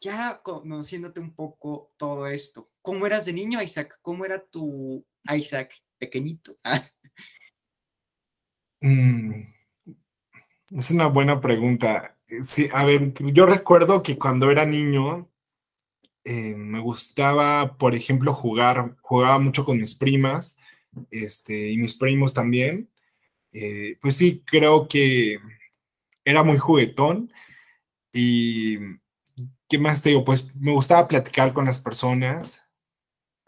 [0.00, 3.98] ya conociéndote un poco todo esto, ¿cómo eras de niño, Isaac?
[4.00, 5.04] ¿Cómo era tu
[5.36, 6.56] Isaac pequeñito?
[8.80, 9.32] Mm,
[10.70, 12.16] es una buena pregunta.
[12.44, 15.28] Sí, a ver, yo recuerdo que cuando era niño
[16.22, 20.60] eh, me gustaba, por ejemplo, jugar, jugaba mucho con mis primas
[21.10, 22.88] este, y mis primos también.
[23.50, 25.40] Eh, pues sí, creo que
[26.24, 27.32] era muy juguetón
[28.12, 28.78] y
[29.68, 30.24] ¿qué más te digo?
[30.24, 32.67] Pues me gustaba platicar con las personas,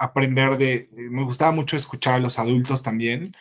[0.01, 3.37] aprender de, me gustaba mucho escuchar a los adultos también,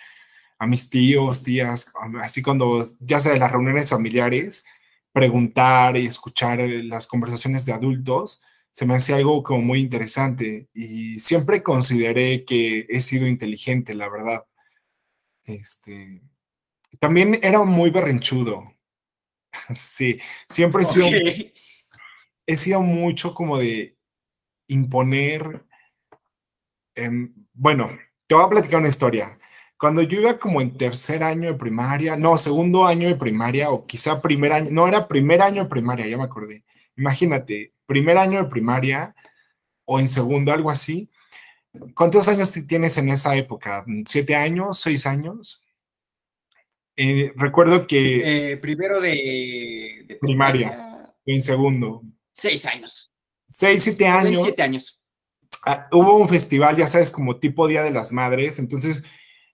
[0.60, 4.66] a mis tíos, tías, así cuando, ya sea de las reuniones familiares,
[5.14, 8.42] preguntar y escuchar las conversaciones de adultos,
[8.72, 14.10] se me hacía algo como muy interesante y siempre consideré que he sido inteligente, la
[14.10, 14.46] verdad.
[15.46, 16.22] Este,
[17.00, 18.74] también era muy berrinchudo.
[19.76, 20.20] sí,
[20.50, 21.08] siempre he sido,
[22.46, 23.98] he sido mucho como de
[24.68, 25.66] imponer.
[27.00, 29.38] Em, bueno, te voy a platicar una historia.
[29.78, 33.86] Cuando yo iba como en tercer año de primaria, no, segundo año de primaria, o
[33.86, 36.66] quizá primer año, no, era primer año de primaria, ya me acordé.
[36.98, 39.16] Imagínate, primer año de primaria
[39.86, 41.10] o en segundo, algo así.
[41.96, 43.86] ¿Cuántos años tienes en esa época?
[44.06, 44.82] ¿Siete años?
[44.82, 45.64] ¿Seis años?
[46.98, 48.52] Eh, recuerdo que...
[48.52, 52.04] Eh, primero de, primaria, en segundo.
[52.34, 53.14] Seis años.
[53.48, 54.34] Seis, siete años.
[54.34, 54.99] Seis, siete años.
[55.66, 59.04] Ah, hubo un festival, ya sabes, como tipo Día de las Madres, entonces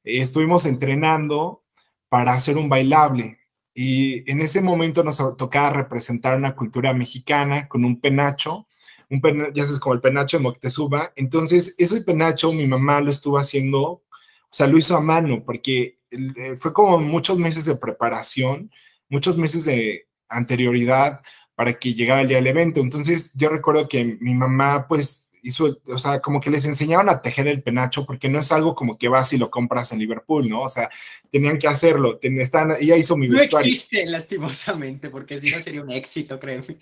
[0.04, 1.64] eh, estuvimos entrenando
[2.10, 3.40] para hacer un bailable
[3.74, 8.68] y en ese momento nos tocaba representar una cultura mexicana con un penacho,
[9.10, 9.22] un
[9.54, 11.12] ya sabes, como el penacho de Moctezuma.
[11.16, 14.04] Entonces, ese penacho mi mamá lo estuvo haciendo, o
[14.50, 18.72] sea, lo hizo a mano, porque eh, fue como muchos meses de preparación,
[19.10, 21.22] muchos meses de anterioridad
[21.56, 22.80] para que llegara el día del evento.
[22.80, 27.22] Entonces yo recuerdo que mi mamá pues hizo, o sea, como que les enseñaron a
[27.22, 30.50] tejer el penacho porque no es algo como que vas y lo compras en Liverpool,
[30.50, 30.64] ¿no?
[30.64, 30.90] O sea,
[31.30, 32.18] tenían que hacerlo.
[32.18, 33.72] Ten, están, ella hizo mi No vestuario.
[33.72, 36.78] existe, lastimosamente, porque si no sería un éxito, créeme.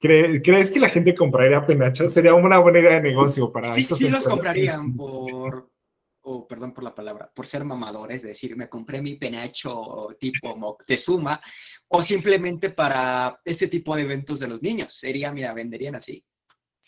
[0.00, 2.12] ¿Cre- ¿Crees que la gente compraría penachos?
[2.12, 5.70] Sería una buena idea de negocio para Sí, esos sí los comprarían por,
[6.22, 10.54] o perdón por la palabra, por ser mamadores, es decir, me compré mi penacho tipo
[10.56, 11.40] Moctezuma,
[11.88, 14.92] o simplemente para este tipo de eventos de los niños.
[14.92, 16.22] Sería, mira, venderían así.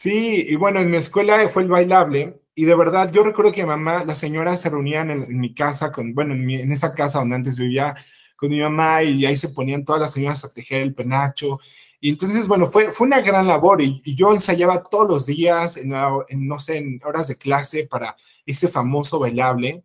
[0.01, 3.67] Sí, y bueno, en mi escuela fue el bailable y de verdad yo recuerdo que
[3.67, 7.35] mamá, las señoras se reunían en, mi casa, con, bueno, en, en esa casa donde
[7.35, 7.97] antes vivía
[8.37, 11.59] con mi mamá y ahí se ponían todas las señoras a tejer el penacho.
[12.01, 15.93] Y entonces, bueno, fue, fue una gran labor y, yo ensayaba todos los días, en,
[16.29, 19.83] en, no sé, en horas de clase para ese famoso bailable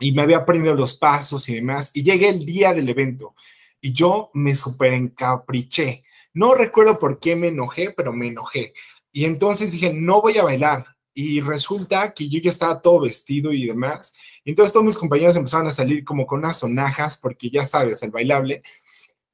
[0.00, 1.92] y me había aprendido los pasos y demás.
[1.94, 3.36] Y llegué el día del evento
[3.80, 6.02] y yo me súper encapriché.
[6.34, 8.74] No recuerdo por qué me enojé, pero me enojé.
[9.12, 10.86] Y entonces dije, no voy a bailar.
[11.14, 14.14] Y resulta que yo ya estaba todo vestido y demás.
[14.44, 18.10] Entonces todos mis compañeros empezaron a salir como con unas sonajas, porque ya sabes, el
[18.10, 18.62] bailable.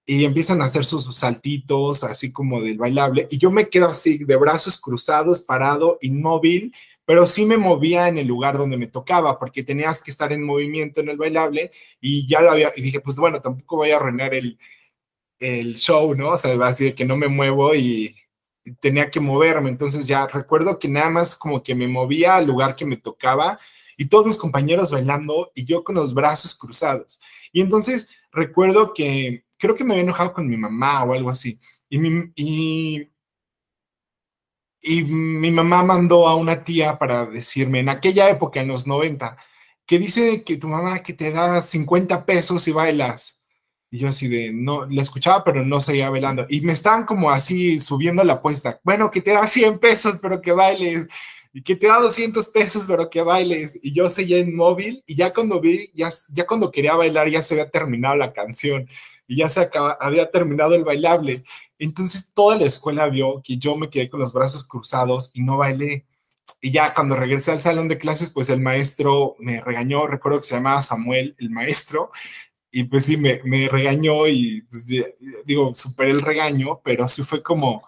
[0.06, 3.26] Y empiezan a hacer sus saltitos, así como del bailable.
[3.30, 8.18] Y yo me quedo así, de brazos cruzados, parado, inmóvil, pero sí me movía en
[8.18, 11.70] el lugar donde me tocaba, porque tenías que estar en movimiento en el bailable.
[12.00, 14.58] Y ya lo había, y dije, pues bueno, tampoco voy a arruinar el,
[15.38, 16.30] el show, ¿no?
[16.30, 18.16] O sea, así de que no me muevo y
[18.80, 19.70] tenía que moverme.
[19.70, 23.58] Entonces ya recuerdo que nada más como que me movía al lugar que me tocaba
[23.96, 27.20] y todos mis compañeros bailando y yo con los brazos cruzados.
[27.52, 31.60] Y entonces recuerdo que creo que me había enojado con mi mamá o algo así.
[31.88, 33.08] Y mi, y,
[34.80, 39.36] y mi mamá mandó a una tía para decirme, en aquella época, en los 90,
[39.86, 43.43] que dice que tu mamá que te da 50 pesos y bailas.
[43.94, 46.46] Y yo así de, no, la escuchaba, pero no seguía bailando.
[46.48, 48.80] Y me estaban como así subiendo la apuesta.
[48.82, 51.06] Bueno, que te da 100 pesos, pero que bailes.
[51.52, 53.78] Y que te da 200 pesos, pero que bailes.
[53.84, 55.04] Y yo seguía inmóvil.
[55.06, 58.88] Y ya cuando vi, ya, ya cuando quería bailar, ya se había terminado la canción.
[59.28, 61.44] Y ya se acaba, había terminado el bailable.
[61.78, 65.56] Entonces toda la escuela vio que yo me quedé con los brazos cruzados y no
[65.56, 66.04] bailé.
[66.60, 70.04] Y ya cuando regresé al salón de clases, pues el maestro me regañó.
[70.08, 72.10] Recuerdo que se llamaba Samuel, el maestro
[72.76, 74.84] y pues sí, me, me regañó y pues,
[75.44, 77.86] digo, superé el regaño, pero sí fue como,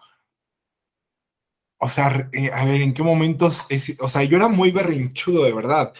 [1.78, 3.66] o sea, eh, a ver, ¿en qué momentos?
[3.68, 5.92] Es, o sea, yo era muy berrinchudo, de verdad.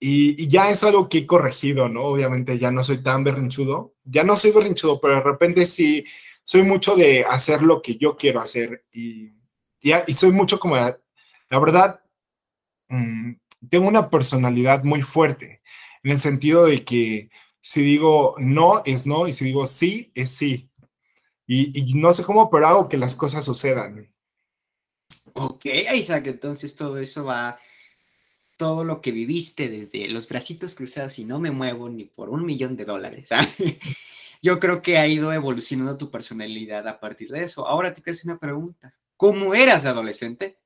[0.00, 2.06] Y, y, ya es algo que he corregido, ¿no?
[2.06, 6.04] Obviamente ya no soy tan berrinchudo, ya no soy berrinchudo, pero de repente sí,
[6.44, 9.32] soy mucho de hacer lo que yo quiero hacer y,
[9.80, 10.98] y, y soy mucho como, la,
[11.50, 12.00] verdad,
[12.88, 13.34] mmm,
[13.70, 15.62] tengo una personalidad muy fuerte,
[16.02, 17.30] en el sentido de que
[17.64, 20.70] si digo no, es no, y si digo sí, es sí.
[21.46, 24.12] Y, y, no sé cómo, pero hago que las cosas sucedan.
[25.32, 27.58] Ok, Isaac, entonces todo eso va,
[28.58, 32.44] todo lo que viviste desde los bracitos cruzados y no me muevo ni por un
[32.44, 33.30] millón de dólares.
[33.32, 33.78] ¿eh?
[34.42, 37.66] Yo creo que ha ido evolucionando tu personalidad a partir de eso.
[37.66, 38.94] Ahora te quiero hacer una pregunta.
[39.16, 40.58] ¿Cómo eras adolescente?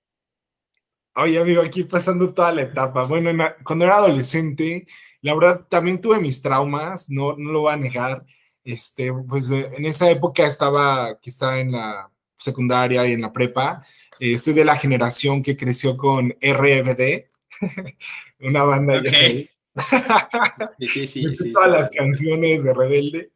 [1.14, 3.04] Oye, amigo, aquí pasando toda la etapa.
[3.04, 3.30] Bueno,
[3.64, 4.86] cuando era adolescente,
[5.20, 8.24] la verdad, también tuve mis traumas, no, no lo voy a negar.
[8.64, 13.84] Este, pues en esa época estaba quizá en la secundaria y en la prepa.
[14.20, 17.26] Eh, soy de la generación que creció con RBD,
[18.40, 19.48] una banda, okay.
[19.74, 20.74] ya.
[20.78, 23.32] Sí, sí, sí, sí, todas las canciones de Rebelde.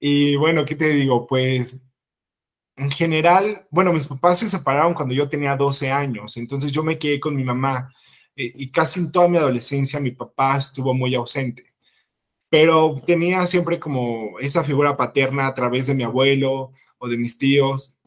[0.00, 1.26] Y bueno, ¿qué te digo?
[1.26, 1.84] Pues
[2.76, 6.98] en general, bueno, mis papás se separaron cuando yo tenía 12 años, entonces yo me
[6.98, 7.92] quedé con mi mamá
[8.40, 11.64] y casi en toda mi adolescencia mi papá estuvo muy ausente,
[12.48, 17.36] pero tenía siempre como esa figura paterna a través de mi abuelo o de mis
[17.38, 17.98] tíos,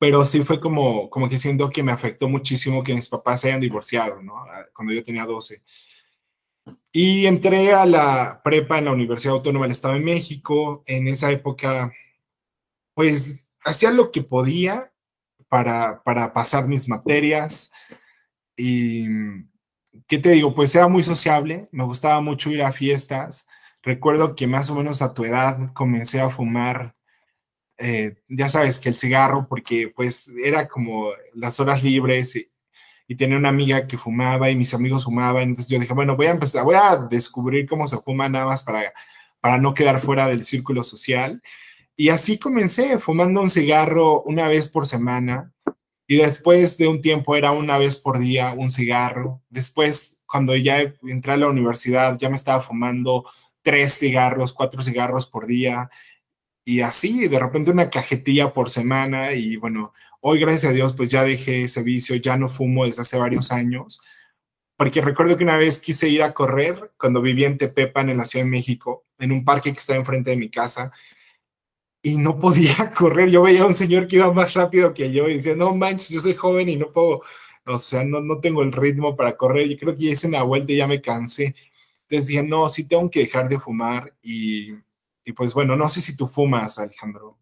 [0.00, 3.48] pero sí fue como, como que siento que me afectó muchísimo que mis papás se
[3.48, 4.46] hayan divorciado, ¿no?
[4.74, 5.62] Cuando yo tenía 12.
[6.90, 10.82] Y entré a la prepa en la Universidad Autónoma del Estado de México.
[10.86, 11.92] En esa época,
[12.94, 14.90] pues hacía lo que podía
[15.48, 17.70] para, para pasar mis materias.
[18.60, 19.06] Y,
[20.06, 20.54] ¿qué te digo?
[20.54, 23.48] Pues era muy sociable, me gustaba mucho ir a fiestas.
[23.82, 26.94] Recuerdo que más o menos a tu edad comencé a fumar,
[27.78, 32.46] eh, ya sabes que el cigarro, porque pues era como las horas libres y,
[33.08, 35.44] y, tenía una amiga que fumaba y mis amigos fumaban.
[35.44, 38.62] Entonces yo dije, bueno, voy a empezar, voy a descubrir cómo se fuma nada más
[38.62, 38.92] para,
[39.40, 41.42] para no quedar fuera del círculo social.
[41.96, 45.52] Y así comencé, fumando un cigarro una vez por semana.
[46.10, 49.40] Y después de un tiempo era una vez por día un cigarro.
[49.48, 53.24] Después, cuando ya entré a la universidad, ya me estaba fumando
[53.62, 55.88] tres cigarros, cuatro cigarros por día.
[56.64, 61.10] y así, de repente una cajetilla por semana y bueno, hoy gracias a Dios pues
[61.10, 64.02] ya dejé ese vicio, ya no fumo desde hace varios años,
[64.76, 68.26] porque recuerdo que una vez quise ir a correr cuando vivía en Tepepan, en la
[68.26, 70.92] Ciudad de México, en un parque que estaba enfrente de mi casa,
[72.02, 73.30] y no podía correr.
[73.30, 76.08] Yo veía a un señor que iba más rápido que yo y decía, no manches,
[76.08, 77.22] yo soy joven y no puedo,
[77.66, 79.70] o sea, no, no tengo el ritmo para correr.
[79.70, 81.54] Y creo que hice una vuelta y ya me cansé.
[82.02, 84.14] Entonces dije, no, sí tengo que dejar de fumar.
[84.22, 84.72] Y,
[85.24, 87.38] y pues bueno, no sé si tú fumas, Alejandro.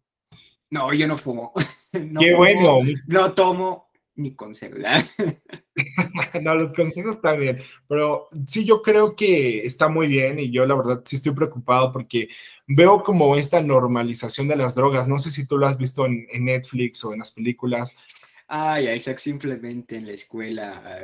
[0.69, 1.53] No, yo no fumo.
[1.91, 2.79] No Qué fumo, bueno.
[3.07, 3.88] No tomo
[4.19, 5.03] ni con celular.
[6.41, 10.65] No, los consejos están bien, pero sí, yo creo que está muy bien y yo
[10.65, 12.29] la verdad sí estoy preocupado porque
[12.67, 15.07] veo como esta normalización de las drogas.
[15.07, 17.97] No sé si tú lo has visto en, en Netflix o en las películas.
[18.47, 21.03] Ay, Isaac, simplemente en la escuela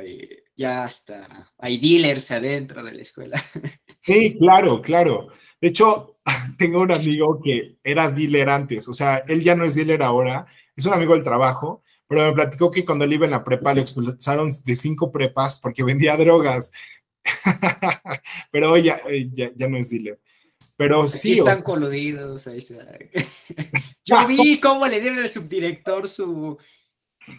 [0.56, 3.42] ya hasta hay dealers adentro de la escuela.
[4.02, 5.26] Sí, claro, claro.
[5.60, 6.18] De hecho,
[6.56, 10.46] tengo un amigo que era dealer antes, o sea, él ya no es dealer ahora,
[10.76, 13.74] es un amigo del trabajo, pero me platicó que cuando él iba en la prepa
[13.74, 16.72] le expulsaron de cinco prepas porque vendía drogas.
[18.52, 20.20] Pero hoy ya, eh, ya, ya no es dealer.
[20.76, 22.44] Pero Aquí sí, o están sea, coludidos.
[24.04, 26.58] Yo vi cómo le dieron al subdirector su.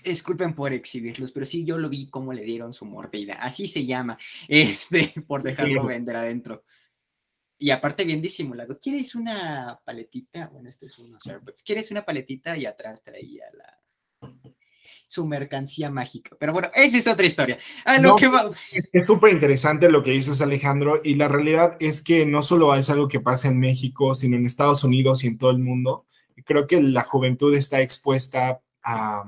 [0.03, 3.35] Disculpen por exhibirlos, pero sí, yo lo vi cómo le dieron su mordida.
[3.35, 4.17] Así se llama,
[4.49, 5.87] este, por dejarlo Sí.
[5.87, 6.65] vender adentro.
[7.57, 8.77] Y aparte, bien disimulado.
[8.77, 10.49] ¿Quieres una paletita?
[10.49, 11.63] Bueno, este es uno Starbucks.
[11.63, 12.57] ¿Quieres una paletita?
[12.57, 13.79] Y atrás traía la
[15.07, 16.35] su mercancía mágica.
[16.39, 17.57] Pero bueno, esa es otra historia.
[17.85, 18.51] No, No, que va.
[18.91, 22.89] Es súper interesante lo que dices, Alejandro, y la realidad es que no solo es
[22.89, 26.05] algo que pasa en México, sino en Estados Unidos y en todo el mundo.
[26.45, 29.23] Creo que la juventud está expuesta a,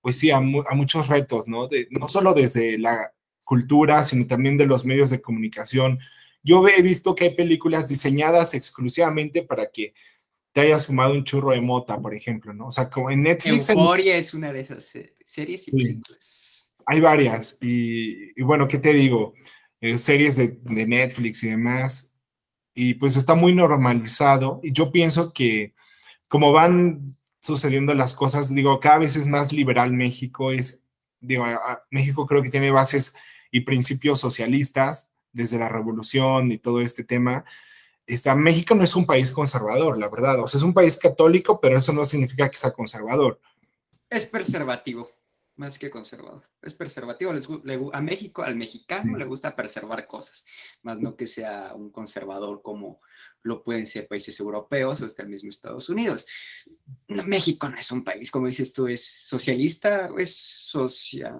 [0.00, 1.68] pues sí, a, mu- a muchos retos, ¿no?
[1.68, 3.12] De- no solo desde la
[3.44, 5.98] cultura, sino también de los medios de comunicación.
[6.42, 9.94] Yo he visto que hay películas diseñadas exclusivamente para que
[10.52, 12.66] te hayas fumado un churro de mota, por ejemplo, ¿no?
[12.66, 15.70] O sea, como en Netflix hay- Euforia es una de esas se- series y Sí.
[15.72, 16.72] películas.
[16.84, 17.58] hay varias.
[17.60, 19.34] Y, y bueno, ¿qué te digo?
[19.80, 22.20] Eh, series de, de Netflix y demás.
[22.74, 24.58] Y pues está muy normalizado.
[24.64, 25.74] Y yo pienso que
[26.28, 30.50] como van sucediendo las cosas, digo, cada vez es más liberal México.
[30.50, 30.88] Es,
[31.20, 31.44] digo,
[31.90, 33.14] México creo que tiene bases
[33.52, 37.44] y principios socialistas desde la revolución y todo este tema.
[38.06, 40.40] Está, México no es un país conservador, la verdad.
[40.40, 43.40] O sea, es un país católico, pero eso no significa que sea conservador.
[44.10, 45.08] Es preservativo,
[45.56, 46.42] más que conservador.
[46.60, 47.32] Es preservativo.
[47.92, 50.44] a México, al mexicano le gusta preservar cosas,
[50.82, 53.00] más no que sea un conservador como
[53.44, 56.26] lo pueden ser países europeos o hasta el mismo Estados Unidos.
[57.08, 61.38] No, México no es un país, como dices tú, es socialista, es socia-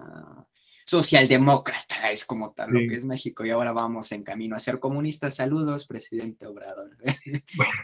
[1.01, 2.73] socialdemócrata, es como tal Sí.
[2.83, 3.45] lo que es México.
[3.45, 5.35] Y ahora vamos en camino a ser comunistas.
[5.35, 6.91] Saludos, presidente Obrador.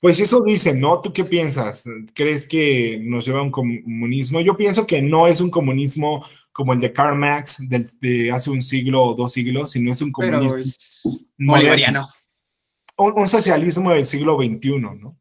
[0.00, 1.02] Pues eso dicen, ¿no?
[1.02, 1.84] ¿Tú qué piensas?
[2.14, 4.40] ¿Crees que nos lleva a un comunismo?
[4.40, 8.48] Yo pienso que no es un comunismo como el de Karl Marx del- de hace
[8.48, 11.02] un siglo o dos siglos, sino es un comunismo es
[11.36, 12.08] bolivariano.
[12.96, 15.18] un, un socialismo del siglo XXI, ¿no?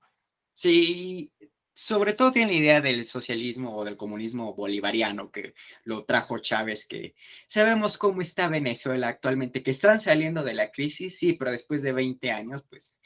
[0.54, 1.30] Sí,
[1.76, 5.54] sobre todo tiene la idea del socialismo o del comunismo bolivariano que
[5.84, 7.16] lo trajo Chávez, que
[7.48, 11.92] sabemos cómo está Venezuela actualmente, que están saliendo de la crisis, sí, pero después de
[11.92, 12.98] 20 años, pues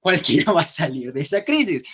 [0.00, 1.84] cualquiera va a salir de esa crisis,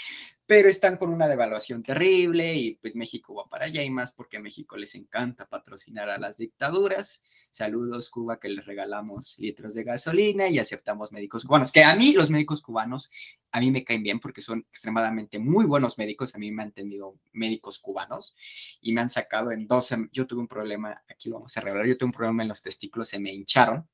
[0.47, 4.37] pero están con una devaluación terrible y pues México va para allá y más porque
[4.37, 7.25] a México les encanta patrocinar a las dictaduras.
[7.51, 12.13] Saludos Cuba que les regalamos litros de gasolina y aceptamos médicos cubanos, que a mí
[12.13, 13.11] los médicos cubanos
[13.53, 16.35] a mí me caen bien porque son extremadamente muy buenos médicos.
[16.35, 18.35] A mí me han tenido médicos cubanos
[18.81, 19.91] y me han sacado en dos.
[19.93, 21.87] sem- Yo tuve un problema, aquí lo vamos a revelar.
[21.87, 23.87] Yo tuve un problema en los testículos, se me hincharon.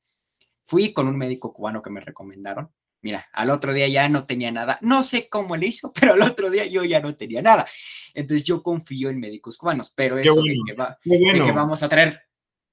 [0.67, 2.71] Fui con un médico cubano que me recomendaron.
[3.01, 4.79] Mira, al otro día ya no tenía nada.
[4.83, 7.67] No sé cómo le hizo, pero al otro día yo ya no tenía nada.
[8.15, 10.63] Entonces yo confío en médicos cubanos, pero eso de bueno.
[10.67, 12.21] que, va, de que vamos a traer,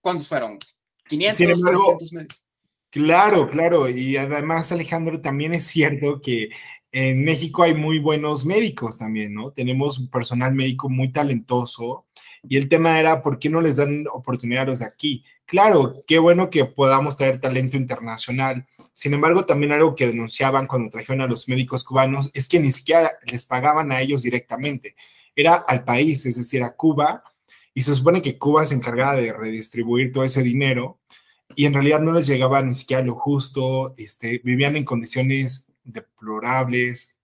[0.01, 0.57] ¿cuántos fueron?
[1.07, 2.45] 500, Sin embargo, 300 médicos.
[2.89, 3.89] Claro, claro.
[3.89, 6.49] Y además, Alejandro, también es cierto que
[6.93, 9.51] en México hay muy buenos médicos también, ¿no?
[9.51, 12.05] Tenemos un personal médico muy talentoso.
[12.47, 15.26] Y el tema era, ¿por qué no les dan oportunidad a los de aquí?
[15.45, 18.65] Claro, qué bueno que podamos traer talento internacional.
[18.96, 22.72] Sin embargo, también algo que denunciaban cuando trajeron a los médicos cubanos es que ni
[22.72, 24.96] siquiera les pagaban a ellos directamente.
[25.36, 27.22] Era al país, es decir, a Cuba.
[27.74, 30.98] Y se supone que Cuba se encargaba de redistribuir todo ese dinero
[31.56, 37.20] y en realidad no les llegaba ni siquiera lo justo, este, vivían en condiciones deplorables.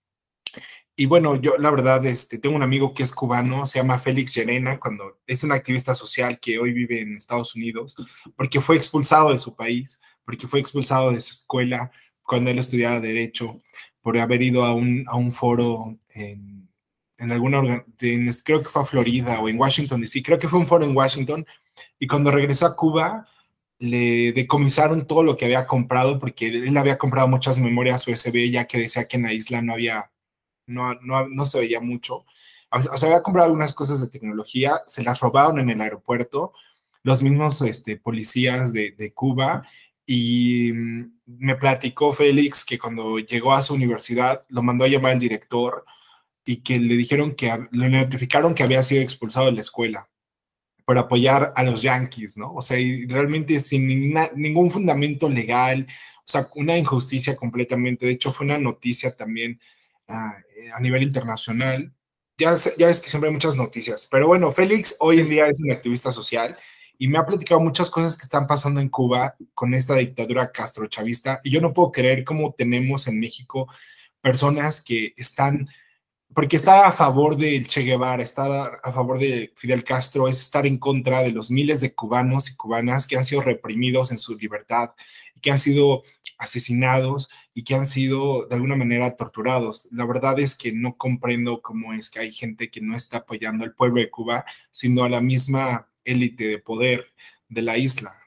[0.97, 4.35] Y bueno, yo la verdad, este, tengo un amigo que es cubano, se llama Félix
[4.35, 7.95] Llerena, cuando es un activista social que hoy vive en Estados Unidos,
[8.35, 10.01] porque fue expulsado de su país,
[10.31, 13.61] porque fue expulsado de su escuela cuando él estudiaba derecho,
[14.01, 16.69] por haber ido a un, a un foro en,
[17.17, 20.67] en alguna, creo que fue a Florida o en Washington DC, creo que fue un
[20.67, 21.45] foro en Washington,
[21.99, 23.27] y cuando regresó a Cuba,
[23.77, 28.65] le decomisaron todo lo que había comprado porque él había comprado muchas memorias USB ya
[28.67, 30.11] que decía que en la isla no había,
[30.65, 32.23] no, no, no se veía mucho.
[32.71, 36.53] O sea, había comprado algunas cosas de tecnología, se las robaron en el aeropuerto,
[37.03, 39.67] los mismos este, policías de, de Cuba,
[40.05, 45.13] y mm, me platicó Félix que cuando llegó a su universidad lo mandó a llamar
[45.13, 45.85] el director
[46.45, 50.09] y que le dijeron que le notificaron que había sido expulsado de la escuela
[50.85, 52.53] por apoyar a los Yankees, ¿no?
[52.53, 55.87] O sea, y realmente sin ningún fundamento legal,
[56.19, 58.05] o sea, una injusticia completamente.
[58.05, 59.59] De hecho, fue una noticia también
[60.07, 60.33] ah,
[60.73, 61.93] a nivel internacional.
[62.37, 65.61] Ya, ya ves que siempre hay muchas noticias, pero bueno, Félix hoy en día es
[65.61, 66.57] un activista social
[67.01, 71.41] y me ha platicado muchas cosas que están pasando en Cuba con esta dictadura castrochavista
[71.43, 73.67] y yo no puedo creer cómo tenemos en México
[74.21, 75.67] personas que están
[76.31, 80.67] porque estar a favor del Che Guevara, estar a favor de Fidel Castro es estar
[80.67, 84.37] en contra de los miles de cubanos y cubanas que han sido reprimidos en su
[84.37, 84.91] libertad,
[85.41, 86.03] que han sido
[86.37, 89.87] asesinados y que han sido de alguna manera torturados.
[89.91, 93.63] La verdad es que no comprendo cómo es que hay gente que no está apoyando
[93.63, 97.13] al pueblo de Cuba, sino a la misma élite de poder
[97.49, 98.21] de la isla.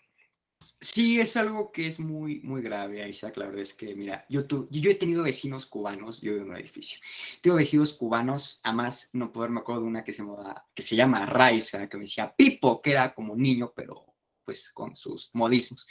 [0.85, 3.39] Sí, es algo que es muy, muy grave, Isaac.
[3.39, 6.57] La verdad es que, mira, yo, yo he tenido vecinos cubanos, yo vivo en un
[6.59, 6.99] edificio.
[7.41, 10.95] Tengo vecinos cubanos, además no poder me acuerdo de una que se, llama, que se
[10.95, 14.15] llama Raiza, que me decía Pipo, que era como niño, pero
[14.45, 15.89] pues con sus modismos.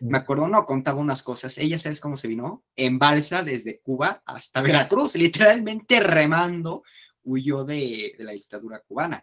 [0.00, 1.56] Me acuerdo, no, contaba unas cosas.
[1.58, 2.64] Ella, ¿sabes cómo se vino?
[2.74, 6.82] En balsa desde Cuba hasta Veracruz, literalmente remando,
[7.22, 9.22] huyó de, de la dictadura cubana.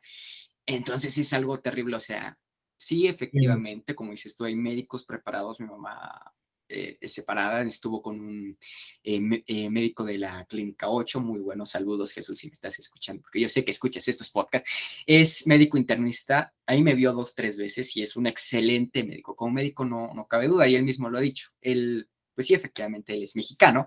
[0.75, 2.37] Entonces es algo terrible, o sea,
[2.81, 5.59] Sí, efectivamente, como dices tú, hay médicos preparados.
[5.59, 6.33] Mi mamá
[6.67, 8.57] eh, es separada, estuvo con un
[9.03, 11.21] eh, eh, médico de la Clínica 8.
[11.21, 14.67] Muy buenos saludos, Jesús, si me estás escuchando, porque yo sé que escuchas estos podcasts.
[15.05, 19.35] Es médico internista, ahí me vio dos, tres veces y es un excelente médico.
[19.35, 21.49] Como médico no, no cabe duda, y él mismo lo ha dicho.
[21.61, 22.09] Él
[22.41, 23.85] pues sí, efectivamente él es mexicano,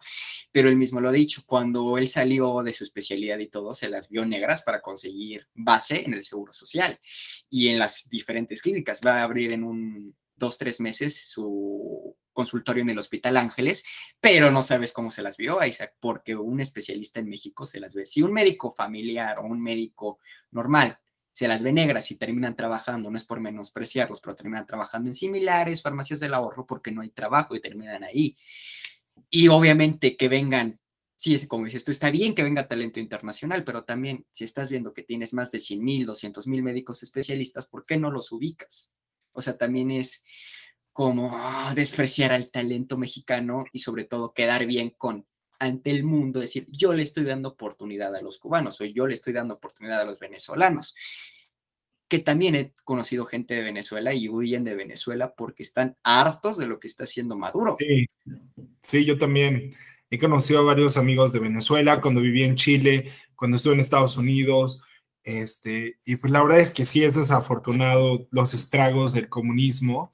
[0.53, 3.89] pero él mismo lo ha dicho, cuando él salió de su especialidad y todo, se
[3.89, 6.97] las vio negras para conseguir base en el Seguro Social
[7.51, 9.01] y en las diferentes clínicas.
[9.05, 13.85] Va a abrir en un dos, tres meses su consultorio en el Hospital Ángeles,
[14.21, 17.93] pero no sabes cómo se las vio, Isaac, porque un especialista en México se las
[17.93, 18.07] ve.
[18.07, 20.21] Si un médico familiar o un médico
[20.53, 20.97] normal
[21.35, 25.15] se las ve negras y terminan trabajando, no es por menospreciarlos, pero terminan trabajando en
[25.15, 28.37] similares farmacias del ahorro porque no hay trabajo y terminan ahí.
[29.29, 30.79] Y obviamente que vengan,
[31.17, 34.95] sí, como dices tú, está bien que venga talento internacional, pero también si estás viendo
[34.95, 38.95] que tienes más de 100 mil, 200 mil médicos especialistas, ¿por qué no los ubicas?
[39.33, 40.25] O sea, también es
[40.93, 45.27] como ah, despreciar al talento mexicano y sobre todo quedar bien con
[45.59, 49.15] ante el mundo, decir, yo le estoy dando oportunidad a los cubanos o yo le
[49.15, 50.95] estoy dando oportunidad a los venezolanos.
[52.09, 56.67] Que también he conocido gente de Venezuela y huyen de Venezuela porque están hartos de
[56.67, 57.77] lo que está haciendo Maduro.
[57.79, 58.07] Sí,
[58.81, 59.75] sí, yo también
[60.11, 64.17] he conocido a varios amigos de Venezuela cuando viví en Chile, cuando estuve en Estados
[64.17, 64.85] Unidos.
[65.23, 70.13] Este, y pues la verdad es que sí es desafortunado los estragos del comunismo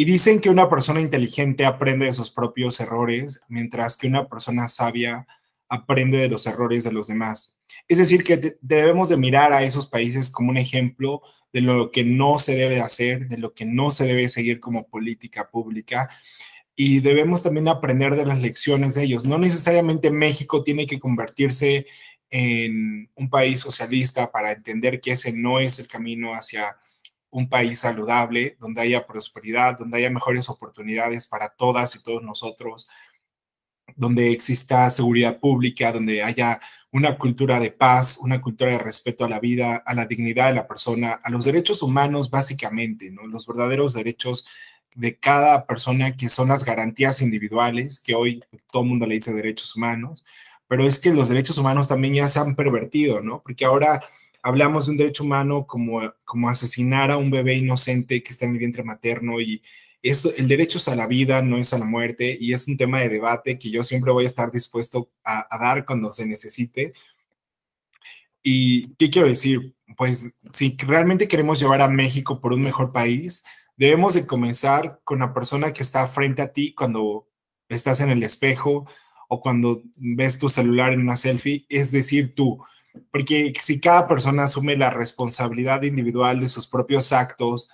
[0.00, 4.68] y dicen que una persona inteligente aprende de sus propios errores, mientras que una persona
[4.68, 5.26] sabia
[5.68, 7.64] aprende de los errores de los demás.
[7.88, 11.20] Es decir, que debemos de mirar a esos países como un ejemplo
[11.52, 14.86] de lo que no se debe hacer, de lo que no se debe seguir como
[14.86, 16.08] política pública.
[16.76, 19.24] Y debemos también aprender de las lecciones de ellos.
[19.24, 21.86] No necesariamente México tiene que convertirse
[22.30, 26.76] en un país socialista para entender que ese no es el camino hacia
[27.30, 32.88] un país saludable, donde haya prosperidad, donde haya mejores oportunidades para todas y todos nosotros,
[33.96, 36.60] donde exista seguridad pública, donde haya
[36.90, 40.54] una cultura de paz, una cultura de respeto a la vida, a la dignidad de
[40.54, 43.26] la persona, a los derechos humanos básicamente, ¿no?
[43.26, 44.46] Los verdaderos derechos
[44.94, 49.32] de cada persona que son las garantías individuales, que hoy todo el mundo le dice
[49.32, 50.24] derechos humanos,
[50.66, 53.42] pero es que los derechos humanos también ya se han pervertido, ¿no?
[53.42, 54.02] Porque ahora
[54.42, 58.52] hablamos de un derecho humano como, como asesinar a un bebé inocente que está en
[58.52, 59.62] el vientre materno y
[60.02, 62.76] esto, el derecho es a la vida, no es a la muerte y es un
[62.76, 66.92] tema de debate que yo siempre voy a estar dispuesto a, dar cuando se necesite.
[68.42, 69.74] ¿Y qué quiero decir?
[69.96, 73.44] Pues si realmente queremos llevar a México por un mejor país,
[73.76, 77.28] debemos de comenzar con la persona que está frente a ti cuando
[77.68, 78.86] estás en el espejo
[79.28, 82.64] o cuando ves tu celular en una selfie, es decir, tú
[83.10, 87.70] porque si cada persona asume la responsabilidad individual de sus propios actos,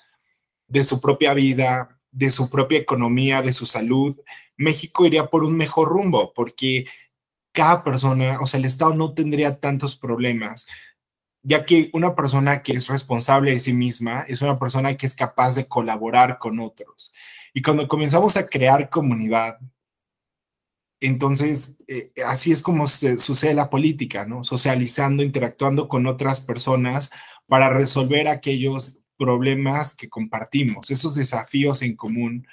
[0.66, 4.18] de su propia vida, de su propia economía, de su salud,
[4.56, 6.86] México iría por un mejor rumbo, porque
[7.52, 10.66] cada persona, o sea, el Estado no tendría tantos problemas,
[11.42, 15.14] ya que una persona que es responsable de sí misma es una persona que es
[15.14, 17.12] capaz de colaborar con otros.
[17.52, 19.58] Y cuando comenzamos a crear comunidad,
[21.00, 24.44] entonces, eh, así es como se, sucede la política, ¿no?
[24.44, 27.10] Socializando, interactuando con otras personas
[27.46, 32.46] para resolver aquellos problemas que compartimos, esos desafíos en común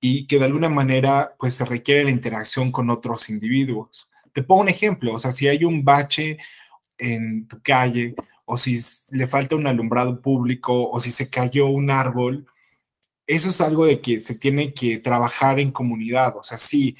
[0.00, 4.10] y que de alguna manera pues se requiere la interacción con otros individuos.
[4.32, 6.38] Te pongo un ejemplo, o sea, si hay un bache
[6.98, 8.14] en tu calle
[8.44, 8.78] o si
[9.10, 12.46] le falta un alumbrado público o si se cayó un árbol,
[13.36, 16.96] eso es algo de que se tiene que trabajar en comunidad, o sea, si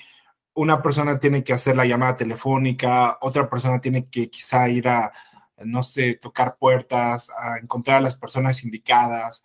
[0.55, 5.13] una persona tiene que hacer la llamada telefónica, otra persona tiene que quizá ir a,
[5.59, 9.45] no sé, tocar puertas, a encontrar a las personas indicadas,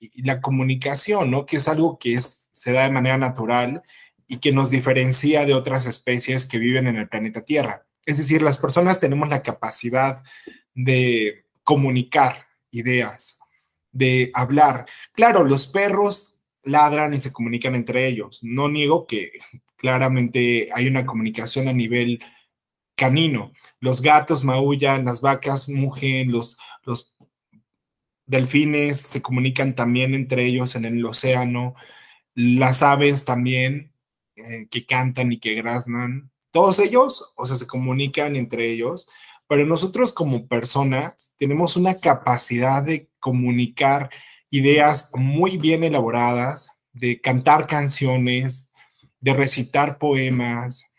[0.00, 1.46] y, la comunicación, ¿no?
[1.46, 3.82] Que es algo que se da de manera natural
[4.28, 7.86] y que nos diferencia de otras especies que viven en el planeta Tierra.
[8.06, 10.22] Es decir, las personas tenemos la capacidad
[10.74, 13.33] de comunicar ideas,
[13.94, 14.86] de hablar.
[15.12, 18.40] Claro, los perros ladran y se comunican entre ellos.
[18.42, 19.32] No niego que
[19.76, 22.22] claramente hay una comunicación a nivel
[22.96, 23.52] canino.
[23.80, 27.16] Los gatos maullan, las vacas mugen, los, los
[28.26, 31.74] delfines se comunican también entre ellos en el océano,
[32.34, 33.92] las aves también
[34.36, 39.08] eh, que cantan y que graznan, todos ellos, o sea, se comunican entre ellos,
[39.46, 44.10] pero nosotros como personas tenemos una capacidad de comunicar
[44.50, 48.72] ideas muy bien elaboradas, de cantar canciones,
[49.20, 50.94] de recitar poemas,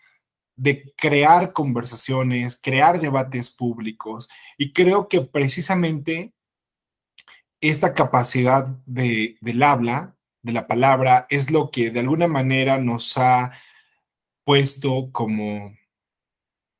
[0.55, 4.29] de crear conversaciones, crear debates públicos.
[4.57, 6.33] Y creo que precisamente
[7.61, 13.17] esta capacidad de, del habla, de la palabra, es lo que de alguna manera nos
[13.17, 13.51] ha
[14.43, 15.75] puesto como,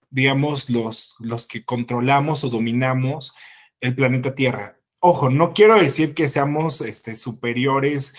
[0.10, 3.36] digamos, los, los que controlamos o dominamos
[3.80, 4.78] el planeta Tierra.
[5.00, 8.16] Ojo, no quiero decir que seamos este, superiores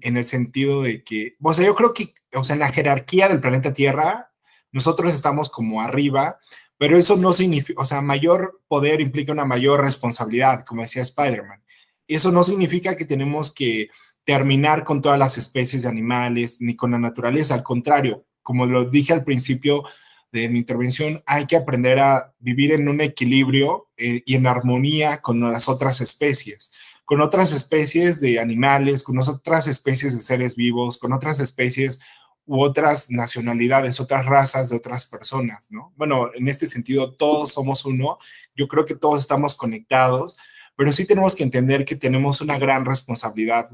[0.00, 3.28] en el sentido de que, o sea, yo creo que, o sea, en la jerarquía
[3.28, 4.30] del planeta Tierra,
[4.72, 6.38] nosotros estamos como arriba,
[6.76, 11.62] pero eso no significa, o sea, mayor poder implica una mayor responsabilidad, como decía Spider-Man.
[12.06, 13.88] Eso no significa que tenemos que
[14.24, 17.54] terminar con todas las especies de animales ni con la naturaleza.
[17.54, 19.84] Al contrario, como lo dije al principio
[20.32, 25.20] de mi intervención, hay que aprender a vivir en un equilibrio eh, y en armonía
[25.20, 26.72] con las otras especies,
[27.04, 31.98] con otras especies de animales, con otras especies de seres vivos, con otras especies
[32.44, 35.92] u otras nacionalidades, otras razas de otras personas, ¿no?
[35.96, 38.18] Bueno, en este sentido, todos somos uno.
[38.56, 40.36] Yo creo que todos estamos conectados
[40.78, 43.68] pero sí tenemos que entender que tenemos una gran responsabilidad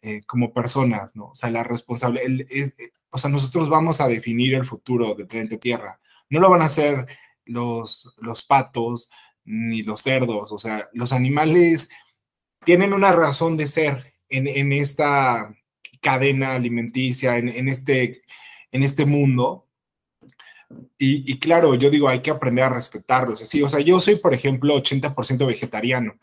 [0.00, 1.26] eh, como personas, ¿no?
[1.26, 2.72] O sea, la responsable, eh,
[3.10, 6.00] o sea, nosotros vamos a definir el futuro del planeta Tierra.
[6.28, 7.06] No lo van a hacer
[7.44, 9.10] los, los patos
[9.44, 11.88] ni los cerdos, o sea, los animales
[12.64, 15.54] tienen una razón de ser en, en esta
[16.00, 18.22] cadena alimenticia, en, en, este,
[18.72, 19.66] en este mundo.
[20.98, 23.40] Y, claro, yo digo, hay que aprender a respetarlos.
[23.40, 26.18] Así, o sea, yo soy, por ejemplo, 80% vegetariano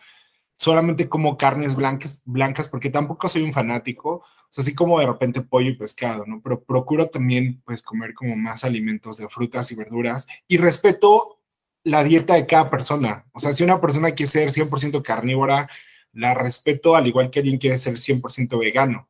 [0.64, 5.06] solamente como carnes blancas, blancas porque tampoco soy un fanático, o sea, así como de
[5.06, 6.42] repente pollo y pescado, ¿no?
[6.42, 11.42] Pero procuro también, pues, comer como más alimentos de frutas y verduras y respeto
[11.84, 13.26] la dieta de cada persona.
[13.34, 15.70] O sea, si una persona quiere ser 100% carnívora,
[16.14, 19.10] la respeto al igual que alguien quiere ser 100% vegano.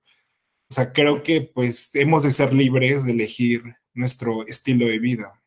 [0.72, 5.43] O sea, creo que pues hemos de ser libres de elegir nuestro estilo de vida.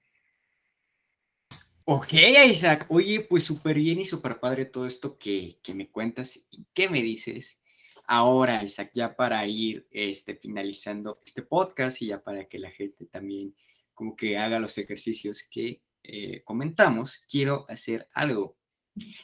[1.89, 2.15] Ok,
[2.51, 2.87] Isaac.
[2.89, 7.01] Oye, pues súper bien y súper padre todo esto que, me cuentas y qué me
[7.01, 7.61] dices.
[8.09, 13.07] Ahora, Isaac, ya para ir este, finalizando este podcast y ya para que la gente
[13.07, 13.55] también
[13.95, 18.57] como que haga los ejercicios que eh, comentamos, quiero hacer algo.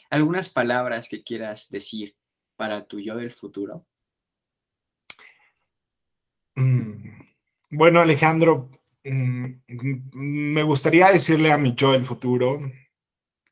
[0.08, 2.16] Algunas palabras que quieras decir
[2.54, 3.88] para tu yo del futuro.
[6.54, 7.08] Mm,
[7.70, 8.70] bueno, Alejandro,
[9.05, 12.61] me gustaría decirle a mi yo del futuro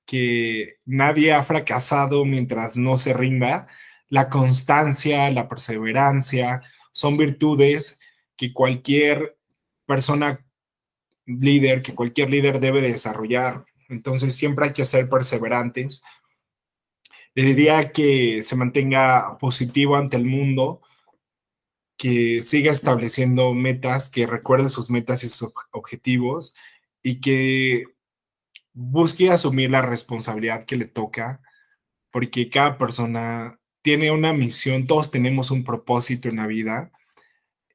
[0.06, 3.68] que nadie ha fracasado mientras no se rinda.
[4.08, 8.00] La constancia, la perseverancia son virtudes
[8.36, 9.36] que cualquier
[9.86, 10.44] persona
[11.26, 13.64] líder, que cualquier líder debe desarrollar.
[13.88, 16.02] Entonces siempre hay que ser perseverantes.
[17.34, 20.80] Le diría que se mantenga positivo ante el mundo,
[22.00, 26.54] que siga estableciendo metas, que recuerde sus metas y sus objetivos
[27.02, 27.84] y que
[28.72, 31.42] busque asumir la responsabilidad que le toca,
[32.10, 36.90] porque cada persona tiene una misión, todos tenemos un propósito en la vida.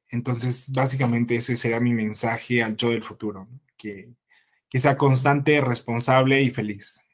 [0.08, 3.46] Entonces, básicamente ese será mi mensaje al yo del futuro.
[3.76, 4.10] que,
[4.68, 7.05] que sea constante, responsable y feliz.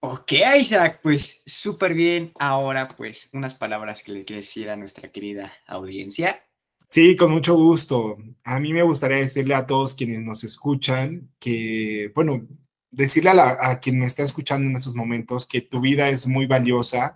[0.00, 2.32] Ok, Isaac, pues súper bien.
[2.38, 6.40] Ahora, pues, unas palabras que le quieres decir a nuestra querida audiencia.
[6.88, 8.16] Sí, con mucho gusto.
[8.44, 12.46] A mí me gustaría decirle a todos quienes nos escuchan que, bueno,
[12.90, 16.46] decirle a, a quien me está escuchando en estos momentos que tu vida es muy
[16.46, 17.14] valiosa,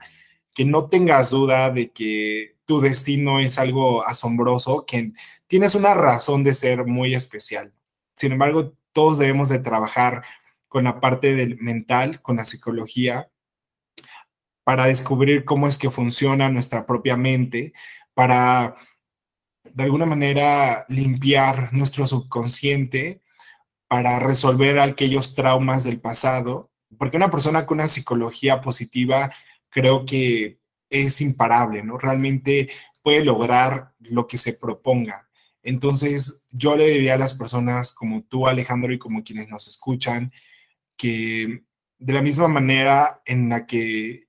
[0.53, 5.13] que no tengas duda de que tu destino es algo asombroso, que
[5.47, 7.73] tienes una razón de ser muy especial.
[8.17, 10.23] Sin embargo, todos debemos de trabajar
[10.73, 13.29] con la parte del mental, con la psicología,
[14.65, 17.75] para descubrir cómo es que funciona nuestra propia mente,
[18.15, 18.75] para
[19.65, 23.21] de alguna manera limpiar nuestro subconsciente
[23.87, 29.31] para resolver aquellos traumas del pasado, porque una persona con una psicología positiva
[29.69, 30.59] creo que
[30.89, 31.99] es imparable, ¿no?
[31.99, 32.71] Realmente
[33.03, 35.29] puede lograr lo que se proponga.
[35.63, 40.33] Entonces, yo le diría a las personas como tú, Alejandro, y como quienes nos escuchan,
[41.03, 41.65] que
[41.99, 44.29] de la misma manera en la que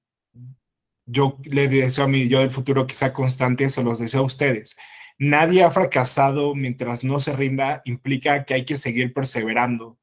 [1.06, 4.26] yo le deseo a mi yo del futuro que sea constante, se los deseo a
[4.26, 4.76] ustedes.
[5.20, 10.00] Nadie ha fracasado mientras no se rinda, implica que hay que seguir perseverando,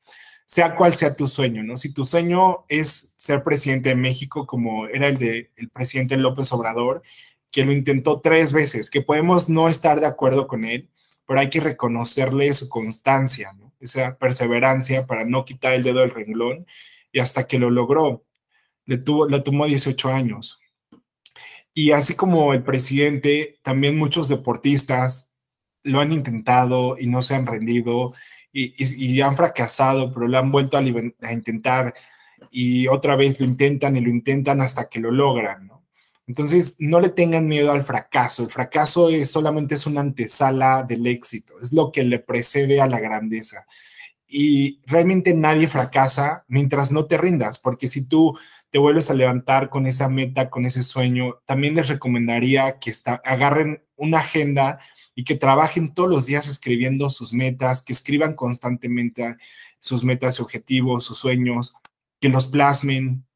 [0.46, 1.76] sea cual sea tu sueño, ¿no?
[1.76, 6.52] Si tu sueño es ser presidente de México, como era el de el presidente López
[6.52, 7.02] Obrador,
[7.50, 10.88] que lo intentó tres veces, que podemos no estar de acuerdo con él,
[11.26, 13.69] pero hay que reconocerle su constancia, ¿no?
[13.80, 16.66] Esa perseverancia para no quitar el dedo del renglón
[17.12, 18.24] y hasta que lo logró.
[18.86, 20.60] Le, tuvo, le tomó 18 años.
[21.74, 25.34] Y así como el presidente, también muchos deportistas
[25.82, 28.12] lo han intentado y no se han rendido
[28.52, 31.94] y, y, han fracasado, pero lo han vuelto a, a, intentar
[32.50, 35.79] y otra vez lo intentan y lo intentan hasta que lo logran, ¿no?
[36.30, 38.44] Entonces, no le tengan miedo al fracaso.
[38.44, 42.86] El fracaso es solamente es una antesala del éxito, es lo que le precede a
[42.86, 43.66] la grandeza.
[44.28, 48.38] Y realmente nadie fracasa mientras no te rindas, porque si tú
[48.70, 52.92] te vuelves a levantar con esa meta, con ese sueño, también les recomendaría que
[53.24, 54.78] agarren una agenda
[55.16, 59.36] y que trabajen todos los días escribiendo sus metas, que escriban constantemente
[59.80, 61.74] sus metas y objetivos, sus sueños,
[62.20, 63.26] que los plasmen.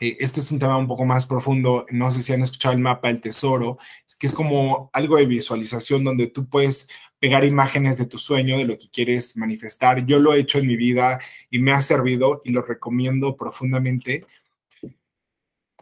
[0.00, 1.86] Eh, este es un tema un poco más profundo.
[1.90, 5.26] No sé si han escuchado el mapa del tesoro, es que es como algo de
[5.26, 6.88] visualización donde tú puedes
[7.18, 10.04] pegar imágenes de tu sueño, de lo que quieres manifestar.
[10.06, 11.20] Yo lo he hecho en mi vida
[11.50, 14.26] y me ha servido y lo recomiendo profundamente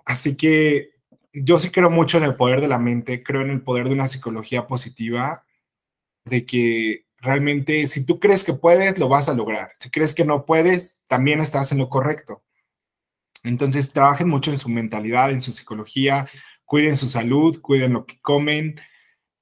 [0.05, 0.93] Así que
[1.33, 3.95] yo sí creo mucho en el poder de la mente, creo en el poder de
[3.95, 5.45] una psicología positiva,
[6.25, 9.73] de que realmente si tú crees que puedes, lo vas a lograr.
[9.79, 12.43] Si crees que no puedes, también estás en lo correcto.
[13.45, 16.29] Entonces, trabajen mucho en su mentalidad, en su psicología,
[16.65, 18.81] cuiden su salud, cuiden lo que comen,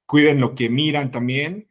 [0.06, 1.68] cuiden lo que miran también.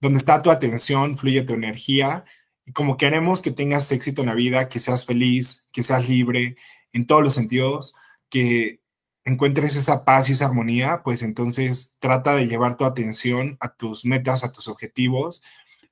[0.00, 2.24] Donde está tu atención, fluye tu energía.
[2.66, 6.56] Y como queremos que tengas éxito en la vida, que seas feliz, que seas libre
[6.92, 7.94] en todos los sentidos,
[8.28, 8.80] que
[9.24, 14.04] encuentres esa paz y esa armonía, pues entonces trata de llevar tu atención a tus
[14.04, 15.42] metas, a tus objetivos,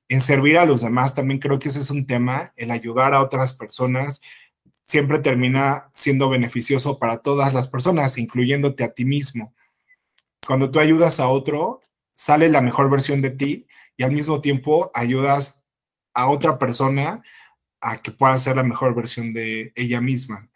[0.07, 1.13] en servir a los demás.
[1.15, 4.21] También creo que ese es un tema, el ayudar a otras personas
[4.89, 9.53] siempre termina siendo beneficioso para todas las personas, incluyéndote a ti mismo.
[10.47, 11.81] Cuando tú ayudas a otro,
[12.11, 15.69] sale la mejor versión de ti y al mismo tiempo ayudas
[16.15, 17.21] a otra persona
[17.79, 20.49] a que pueda ser la mejor versión de ella misma.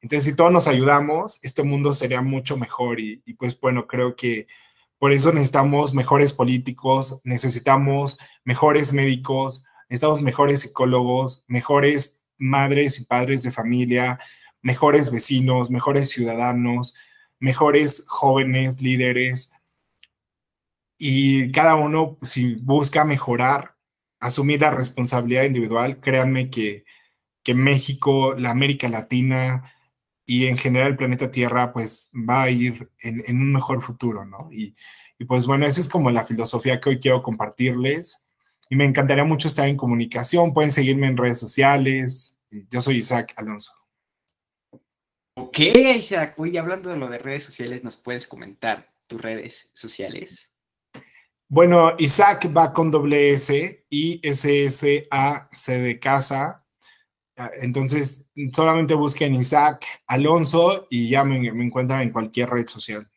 [0.00, 4.16] Entonces, si todos nos ayudamos, este mundo sería mucho mejor y, y, pues bueno, creo
[4.16, 4.48] que
[4.98, 13.42] por eso necesitamos mejores políticos, necesitamos mejores médicos, necesitamos mejores psicólogos, mejores madres y padres
[13.42, 14.18] de familia,
[14.62, 16.94] mejores vecinos, mejores ciudadanos,
[17.38, 19.52] mejores jóvenes líderes.
[20.98, 23.76] Y cada uno, si busca mejorar,
[24.20, 26.84] asumir la responsabilidad individual, créanme que,
[27.42, 29.72] que México, la América Latina,
[30.24, 34.24] y en general el planeta Tierra pues va a ir en, en un mejor futuro,
[34.24, 34.48] ¿no?
[34.52, 34.74] Y,
[35.18, 38.26] y, pues bueno, esa es como la filosofía que hoy quiero compartirles
[38.70, 42.31] y me encantaría mucho estar en comunicación, pueden seguirme en redes sociales,
[42.70, 43.72] yo soy Isaac Alonso.
[45.34, 45.58] Ok,
[45.96, 50.56] Isaac, hoy hablando de lo de redes sociales, ¿nos puedes comentar tus redes sociales?
[51.48, 56.62] Bueno, Isaac va con doble S y S S A C de casa,
[57.60, 63.08] entonces, solamente busquen Isaac Alonso y ya me, me, encuentran en cualquier red social.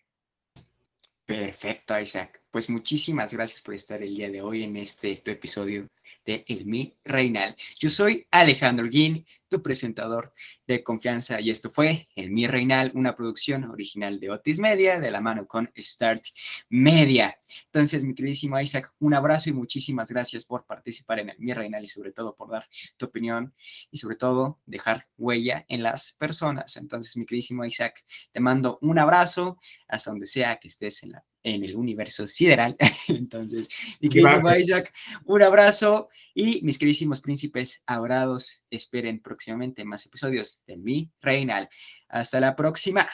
[1.25, 2.41] Perfecto, Isaac.
[2.51, 5.87] Pues muchísimas gracias por estar el día de hoy en este tu episodio
[6.25, 7.55] de El Mi Reinal.
[7.79, 10.33] Yo soy Alejandro Guin, tu presentador
[10.67, 15.11] de confianza, y esto fue El Mi Reinal, una producción original de Otis Media, de
[15.11, 16.23] la mano con Start
[16.69, 17.39] Media.
[17.65, 21.83] Entonces, mi queridísimo Isaac, un abrazo y muchísimas gracias por participar en El Mi Reinal
[21.83, 22.67] y sobre todo por dar
[22.97, 23.53] tu opinión
[23.91, 26.77] y sobre todo dejar huella en las personas.
[26.77, 31.25] Entonces, mi queridísimo Isaac, te mando un abrazo hasta donde sea que estés en la
[31.45, 32.75] en el universo sideral.
[33.07, 33.69] Entonces,
[34.01, 34.91] mi querido Isaac,
[35.25, 39.34] un abrazo y mis queridísimos príncipes adorados, esperen próximamente
[39.83, 41.69] más episodios de Mi Reinal.
[42.09, 43.01] Hasta la próxima.